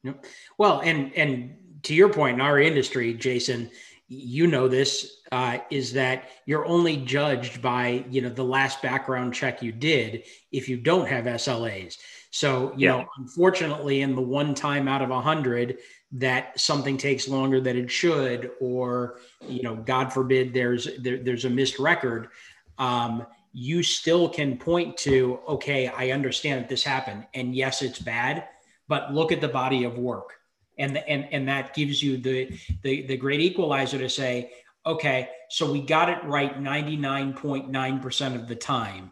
[0.04, 0.26] Yep.
[0.58, 3.72] Well, and and to your point in our industry, Jason,
[4.08, 9.34] you know this uh, is that you're only judged by you know the last background
[9.34, 11.98] check you did if you don't have SLAs.
[12.32, 12.98] So you yeah.
[12.98, 15.78] know, unfortunately, in the one time out of a hundred
[16.14, 21.46] that something takes longer than it should, or you know, God forbid, there's there, there's
[21.46, 22.30] a missed record.
[22.78, 28.00] Um, you still can point to, okay, I understand that this happened, and yes, it's
[28.00, 28.48] bad,
[28.88, 30.34] but look at the body of work,
[30.78, 34.52] and and and that gives you the the the great equalizer to say,
[34.86, 39.12] okay, so we got it right 99.9% of the time,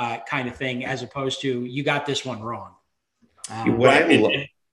[0.00, 2.74] uh, kind of thing, as opposed to you got this one wrong.
[3.50, 4.30] Um, what I lo-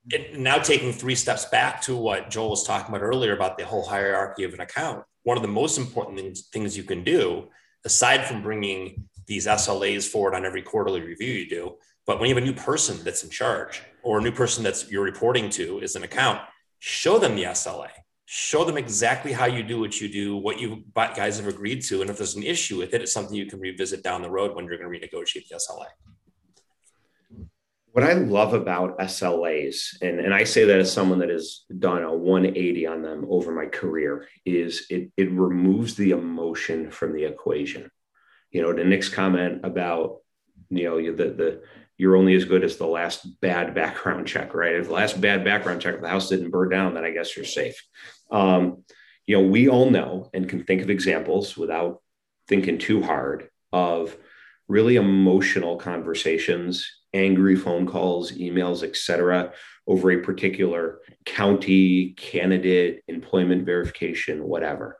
[0.09, 3.65] it, now taking three steps back to what Joel was talking about earlier about the
[3.65, 7.47] whole hierarchy of an account, one of the most important things, things you can do,
[7.85, 11.75] aside from bringing these SLAs forward on every quarterly review you do,
[12.07, 14.91] but when you have a new person that's in charge or a new person that's
[14.91, 16.41] you're reporting to is an account,
[16.79, 17.89] show them the SLA.
[18.25, 22.01] Show them exactly how you do what you do, what you guys have agreed to.
[22.01, 24.55] And if there's an issue with it, it's something you can revisit down the road
[24.55, 25.87] when you're going to renegotiate the SLA
[27.93, 32.03] what I love about SLAs, and, and I say that as someone that has done
[32.03, 37.25] a 180 on them over my career, is it, it removes the emotion from the
[37.25, 37.91] equation.
[38.51, 40.19] You know, the Nick's comment about,
[40.69, 41.61] you know, the, the,
[41.97, 44.75] you're only as good as the last bad background check, right?
[44.75, 47.35] If the last bad background check, if the house didn't burn down, then I guess
[47.35, 47.83] you're safe.
[48.31, 48.83] Um,
[49.27, 52.01] you know, we all know and can think of examples without
[52.47, 54.15] thinking too hard of
[54.67, 59.53] really emotional conversations angry phone calls, emails, etc.,
[59.87, 64.97] over a particular county, candidate, employment verification, whatever.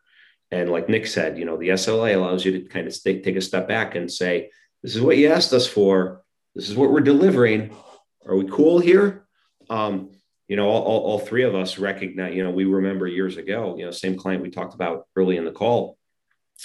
[0.50, 3.38] And like Nick said, you know, the SLA allows you to kind of stay, take
[3.38, 4.50] a step back and say,
[4.84, 6.24] this is what you asked us for.
[6.56, 7.74] This is what we're delivering.
[8.26, 9.26] Are we cool here?
[9.70, 10.10] Um,
[10.48, 13.78] you know, all, all, all three of us recognize, you know, we remember years ago,
[13.78, 15.98] you know, same client we talked about early in the call,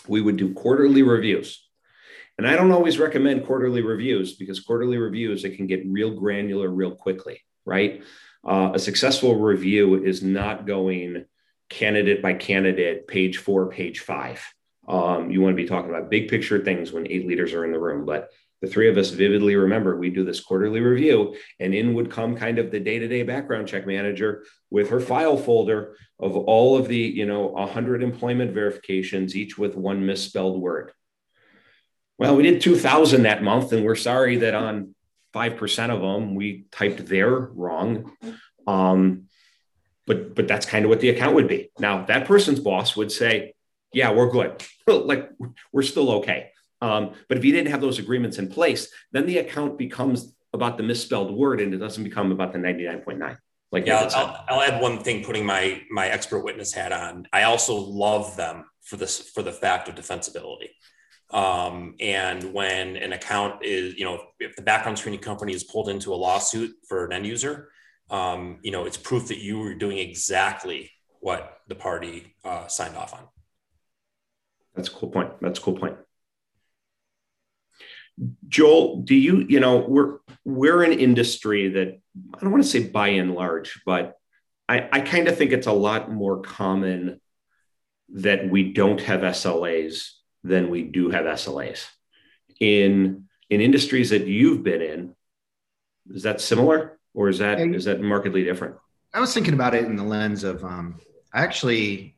[0.08, 1.65] we would do quarterly reviews
[2.38, 6.68] and I don't always recommend quarterly reviews because quarterly reviews, it can get real granular
[6.68, 8.02] real quickly, right?
[8.44, 11.24] Uh, a successful review is not going
[11.70, 14.44] candidate by candidate, page four, page five.
[14.86, 17.72] Um, you want to be talking about big picture things when eight leaders are in
[17.72, 18.04] the room.
[18.04, 18.30] But
[18.60, 22.36] the three of us vividly remember we do this quarterly review, and in would come
[22.36, 26.76] kind of the day to day background check manager with her file folder of all
[26.76, 30.92] of the, you know, 100 employment verifications, each with one misspelled word
[32.18, 34.94] well, we did 2,000 that month, and we're sorry that on
[35.34, 38.12] 5% of them we typed there wrong.
[38.66, 39.26] Um,
[40.06, 41.70] but but that's kind of what the account would be.
[41.78, 43.54] Now that person's boss would say,
[43.92, 44.64] "Yeah, we're good.
[44.86, 45.30] like
[45.72, 46.50] we're still okay."
[46.80, 50.76] Um, but if you didn't have those agreements in place, then the account becomes about
[50.76, 53.36] the misspelled word, and it doesn't become about the 99.9.
[53.72, 55.24] Like yeah, I'll, I'll, add one thing.
[55.24, 59.52] Putting my my expert witness hat on, I also love them for this for the
[59.52, 60.68] fact of defensibility.
[61.30, 65.88] Um, and when an account is, you know, if the background screening company is pulled
[65.88, 67.70] into a lawsuit for an end user,
[68.10, 72.96] um, you know, it's proof that you were doing exactly what the party uh, signed
[72.96, 73.26] off on.
[74.74, 75.32] That's a cool point.
[75.40, 75.96] That's a cool point.
[78.48, 82.00] Joel, do you, you know, we're we're an industry that
[82.34, 84.14] I don't want to say by and large, but
[84.68, 87.20] I, I kind of think it's a lot more common
[88.14, 90.10] that we don't have SLAs
[90.46, 91.86] than we do have SLAs.
[92.60, 95.14] In in industries that you've been in,
[96.10, 98.76] is that similar or is that is that markedly different?
[99.12, 101.00] I was thinking about it in the lens of um,
[101.32, 102.14] I actually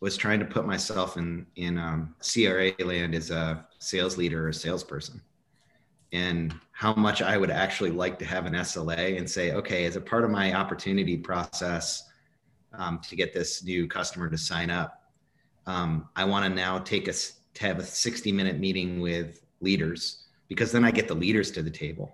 [0.00, 4.48] was trying to put myself in in um, CRA land as a sales leader or
[4.48, 5.20] a salesperson,
[6.12, 9.96] and how much I would actually like to have an SLA and say, okay, as
[9.96, 12.08] a part of my opportunity process
[12.72, 15.01] um, to get this new customer to sign up,
[15.66, 20.24] um, I want to now take us to have a 60 minute meeting with leaders
[20.48, 22.12] because then I get the leaders to the table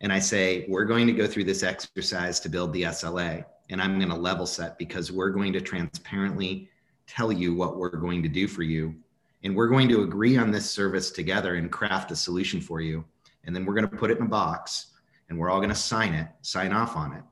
[0.00, 3.44] and I say, we're going to go through this exercise to build the SLA.
[3.70, 6.70] And I'm going to level set because we're going to transparently
[7.06, 8.94] tell you what we're going to do for you.
[9.42, 13.04] And we're going to agree on this service together and craft a solution for you.
[13.44, 14.88] And then we're going to put it in a box
[15.28, 17.22] and we're all going to sign it, sign off on it.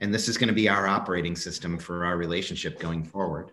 [0.00, 3.52] And this is going to be our operating system for our relationship going forward.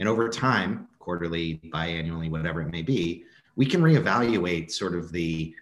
[0.00, 3.24] And over time, quarterly, biannually, whatever it may be,
[3.54, 5.54] we can reevaluate sort of the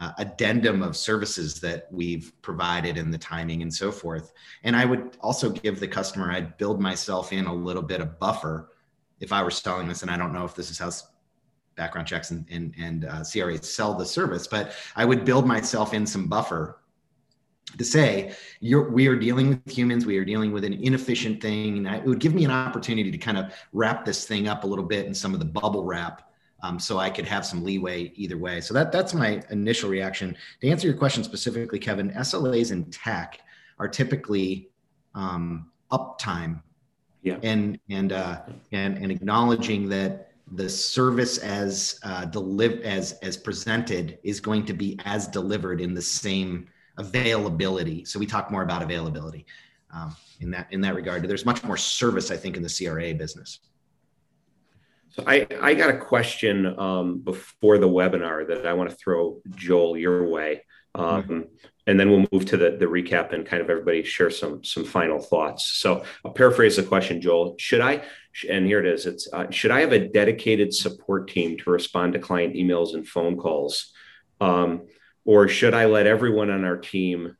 [0.00, 4.32] uh, addendum of services that we've provided and the timing and so forth.
[4.62, 8.18] And I would also give the customer, I'd build myself in a little bit of
[8.18, 8.70] buffer
[9.18, 10.02] if I were selling this.
[10.02, 10.90] And I don't know if this is how
[11.74, 15.94] background checks and, and, and uh, CRAs sell the service, but I would build myself
[15.94, 16.79] in some buffer
[17.78, 21.86] to say we are dealing with humans we are dealing with an inefficient thing and
[21.86, 24.84] it would give me an opportunity to kind of wrap this thing up a little
[24.84, 26.30] bit in some of the bubble wrap
[26.62, 28.60] um, so I could have some leeway either way.
[28.60, 30.36] So that that's my initial reaction.
[30.60, 33.40] To answer your question specifically, Kevin, SLAs in tech
[33.78, 34.68] are typically
[35.14, 36.62] um, uptime,
[37.22, 38.40] yeah, and and uh,
[38.72, 44.72] and and acknowledging that the service as uh, deliver as as presented is going to
[44.72, 46.66] be as delivered in the same
[47.00, 48.04] availability.
[48.04, 49.46] So we talk more about availability
[49.92, 51.22] um, in that in that regard.
[51.22, 53.60] There's much more service, I think, in the CRA business.
[55.10, 59.40] So I, I got a question um, before the webinar that I want to throw
[59.56, 60.62] Joel your way.
[60.94, 61.40] Um, mm-hmm.
[61.88, 64.84] And then we'll move to the, the recap and kind of everybody share some some
[64.84, 65.66] final thoughts.
[65.66, 67.56] So I'll paraphrase the question, Joel.
[67.58, 68.04] Should I,
[68.48, 72.12] and here it is, it's uh, should I have a dedicated support team to respond
[72.12, 73.92] to client emails and phone calls?
[74.40, 74.82] Um,
[75.30, 77.36] or should I let everyone on our team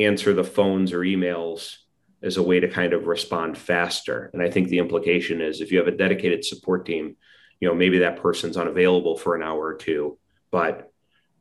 [0.00, 1.76] answer the phones or emails
[2.24, 4.32] as a way to kind of respond faster.
[4.32, 7.16] And I think the implication is if you have a dedicated support team,
[7.60, 10.18] you know, maybe that person's unavailable for an hour or two,
[10.50, 10.90] but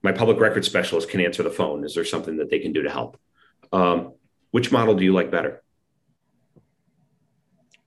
[0.03, 1.83] my public record specialist can answer the phone.
[1.83, 3.19] Is there something that they can do to help?
[3.73, 4.13] Um,
[4.51, 5.63] which model do you like better?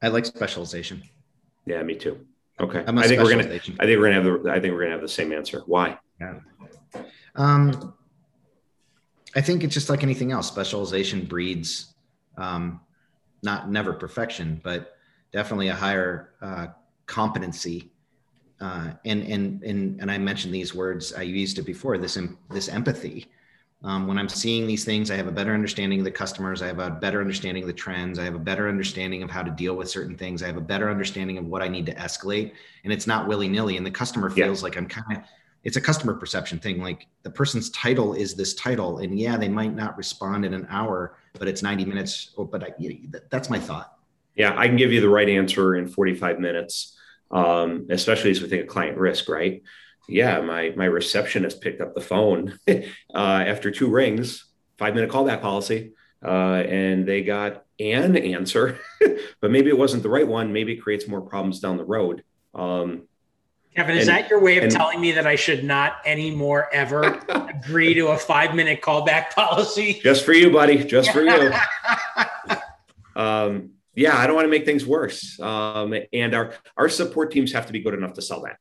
[0.02, 1.04] I like specialization.
[1.66, 2.26] Yeah, me too.
[2.58, 2.80] Okay.
[2.84, 3.44] I think we're gonna.
[3.44, 4.50] I think we're gonna have the.
[4.50, 5.62] I think we're gonna have the same answer.
[5.66, 6.00] Why?
[6.20, 6.40] Yeah.
[7.36, 7.94] Um,
[9.34, 10.48] I think it's just like anything else.
[10.48, 11.94] Specialization breeds
[12.36, 12.80] um,
[13.42, 14.96] not never perfection, but
[15.32, 16.66] definitely a higher uh,
[17.06, 17.90] competency.
[18.60, 21.12] Uh, and and and and I mentioned these words.
[21.12, 21.98] I used it before.
[21.98, 22.18] This
[22.50, 23.28] this empathy.
[23.84, 26.62] Um, when I'm seeing these things, I have a better understanding of the customers.
[26.62, 28.20] I have a better understanding of the trends.
[28.20, 30.40] I have a better understanding of how to deal with certain things.
[30.40, 32.52] I have a better understanding of what I need to escalate.
[32.84, 33.76] And it's not willy nilly.
[33.76, 34.64] And the customer feels yeah.
[34.64, 35.24] like I'm kind of
[35.64, 36.80] it's a customer perception thing.
[36.80, 40.66] Like the person's title is this title, and yeah, they might not respond in an
[40.68, 42.32] hour, but it's 90 minutes.
[42.36, 42.74] Oh, but I,
[43.30, 43.96] that's my thought.
[44.34, 46.96] Yeah, I can give you the right answer in 45 minutes,
[47.30, 49.62] um, especially as we think of client risk, right?
[50.08, 52.82] Yeah, my my receptionist picked up the phone uh,
[53.14, 54.46] after two rings,
[54.78, 55.92] five minute callback policy,
[56.24, 58.78] uh, and they got an answer,
[59.40, 60.52] but maybe it wasn't the right one.
[60.52, 62.24] Maybe it creates more problems down the road.
[62.54, 63.06] Um,
[63.74, 66.68] Kevin, is and, that your way of and, telling me that I should not anymore
[66.74, 70.00] ever agree to a five minute callback policy?
[70.02, 70.84] Just for you, buddy.
[70.84, 71.52] Just for you.
[73.16, 75.40] um, yeah, I don't want to make things worse.
[75.40, 78.58] Um, and our our support teams have to be good enough to sell that.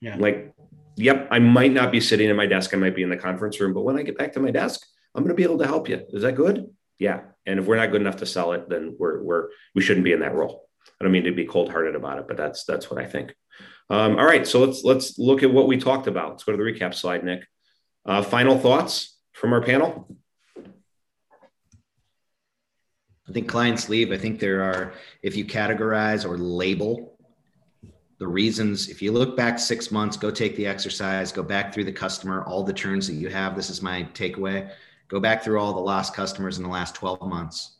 [0.00, 0.16] Yeah.
[0.16, 0.52] Like,
[0.96, 2.74] yep, I might not be sitting at my desk.
[2.74, 4.84] I might be in the conference room, but when I get back to my desk,
[5.14, 6.04] I'm going to be able to help you.
[6.10, 6.68] Is that good?
[6.98, 7.20] Yeah.
[7.46, 10.12] And if we're not good enough to sell it, then we're we're we shouldn't be
[10.12, 10.68] in that role.
[11.00, 13.34] I don't mean to be cold hearted about it, but that's that's what I think.
[13.90, 16.30] Um, all right, so let's let's look at what we talked about.
[16.30, 17.46] Let's go to the recap slide, Nick.
[18.04, 20.08] Uh, final thoughts from our panel.
[23.28, 24.10] I think clients leave.
[24.10, 27.18] I think there are, if you categorize or label
[28.18, 31.84] the reasons, if you look back six months, go take the exercise, go back through
[31.84, 33.54] the customer, all the turns that you have.
[33.54, 34.70] This is my takeaway.
[35.08, 37.77] Go back through all the lost customers in the last 12 months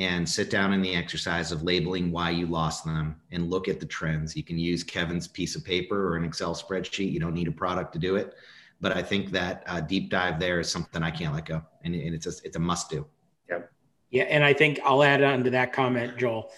[0.00, 3.80] and sit down in the exercise of labeling why you lost them and look at
[3.80, 4.34] the trends.
[4.34, 7.12] You can use Kevin's piece of paper or an Excel spreadsheet.
[7.12, 8.34] You don't need a product to do it.
[8.80, 11.62] But I think that uh, deep dive there is something I can't let go.
[11.84, 13.04] And, and it's, a, it's a must do.
[13.50, 13.70] Yep.
[14.10, 14.22] Yeah.
[14.22, 16.50] And I think I'll add on to that comment, Joel,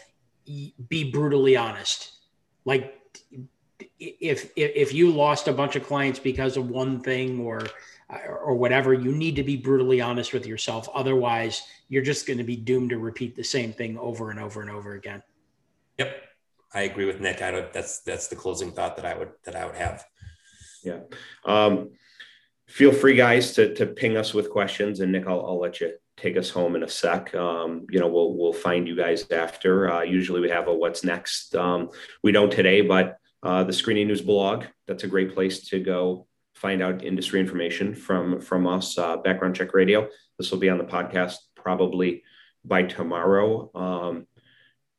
[0.89, 2.13] be brutally honest.
[2.65, 2.97] Like
[3.99, 7.67] if, if, if you lost a bunch of clients because of one thing or
[8.13, 10.89] or whatever, you need to be brutally honest with yourself.
[10.95, 14.61] Otherwise, you're just going to be doomed to repeat the same thing over and over
[14.61, 15.23] and over again.
[15.99, 16.23] Yep,
[16.75, 17.43] I agree with Nick.
[17.43, 20.05] I don't, that's that's the closing thought that I would that I would have.
[20.83, 21.01] Yeah.
[21.45, 21.91] Um,
[22.69, 25.93] feel free, guys, to to ping us with questions, and Nick, I'll, I'll let you
[26.17, 27.35] take us home in a sec.
[27.35, 29.91] Um, you know, we'll we'll find you guys after.
[29.91, 31.55] Uh, usually, we have a what's next.
[31.55, 31.91] Um,
[32.23, 34.65] we don't today, but uh, the Screening News blog.
[34.87, 36.27] That's a great place to go
[36.63, 38.97] find out industry information from from us.
[38.97, 40.09] Uh, Background Check Radio.
[40.39, 42.23] This will be on the podcast probably
[42.65, 43.69] by tomorrow.
[43.75, 44.29] Um,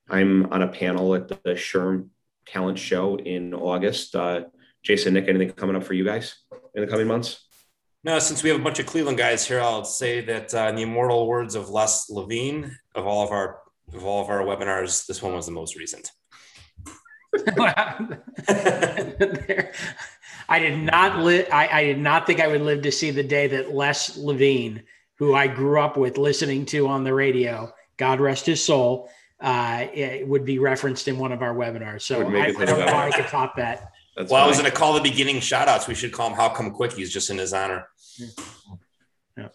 [0.09, 2.09] I'm on a panel at the SHRM
[2.45, 4.13] Talent Show in August.
[4.13, 4.41] Uh,
[4.83, 6.35] Jason, Nick, anything coming up for you guys
[6.75, 7.47] in the coming months?
[8.03, 10.75] No, since we have a bunch of Cleveland guys here, I'll say that uh, in
[10.75, 13.59] the immortal words of Les Levine, of all of our
[13.93, 16.11] of all of our webinars, this one was the most recent.
[20.53, 21.47] I did not live.
[21.51, 24.83] I, I, did not think I would live to see the day that Les Levine,
[25.17, 29.87] who I grew up with listening to on the radio, God rest his soul, uh,
[30.25, 32.03] would be referenced in one of our webinars.
[32.03, 33.93] So I, I, don't know how I could top that.
[34.15, 35.87] That's well, I was going to call the beginning shout outs.
[35.87, 36.93] We should call him How Come Quick.
[36.93, 37.87] He's just in his honor.
[39.35, 39.47] Yeah.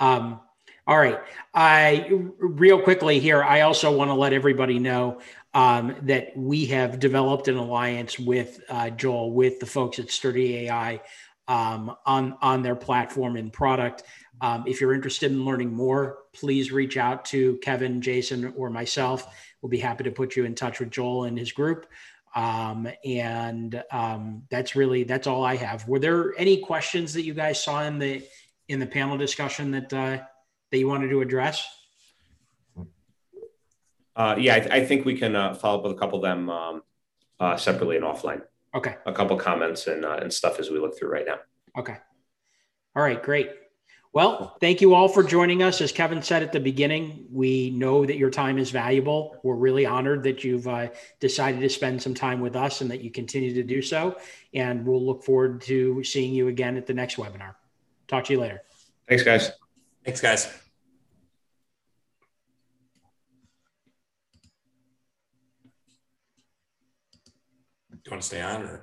[0.00, 0.40] Um,
[0.88, 1.20] all right.
[1.54, 2.10] I
[2.40, 3.44] real quickly here.
[3.44, 5.20] I also want to let everybody know
[5.56, 10.66] um, that we have developed an alliance with uh, Joel, with the folks at Sturdy
[10.66, 11.00] AI
[11.48, 14.02] um, on on their platform and product.
[14.42, 19.34] Um, if you're interested in learning more, please reach out to Kevin, Jason, or myself.
[19.62, 21.86] We'll be happy to put you in touch with Joel and his group.
[22.34, 25.88] Um, and um, that's really that's all I have.
[25.88, 28.22] Were there any questions that you guys saw in the
[28.68, 30.18] in the panel discussion that uh,
[30.70, 31.66] that you wanted to address?
[34.16, 36.22] Uh, yeah, I, th- I, think we can uh, follow up with a couple of
[36.22, 36.82] them um,
[37.38, 38.42] uh, separately and offline.
[38.74, 38.96] Okay.
[39.04, 41.38] A couple comments and uh, and stuff as we look through right now.
[41.78, 41.96] Okay.
[42.94, 43.22] All right.
[43.22, 43.50] Great.
[44.12, 45.82] Well, thank you all for joining us.
[45.82, 49.36] As Kevin said at the beginning, we know that your time is valuable.
[49.42, 50.88] We're really honored that you've uh,
[51.20, 54.16] decided to spend some time with us and that you continue to do so.
[54.54, 57.56] And we'll look forward to seeing you again at the next webinar.
[58.08, 58.62] Talk to you later.
[59.06, 59.52] Thanks, guys.
[60.02, 60.65] Thanks, guys.
[68.06, 68.74] You want to stay on or?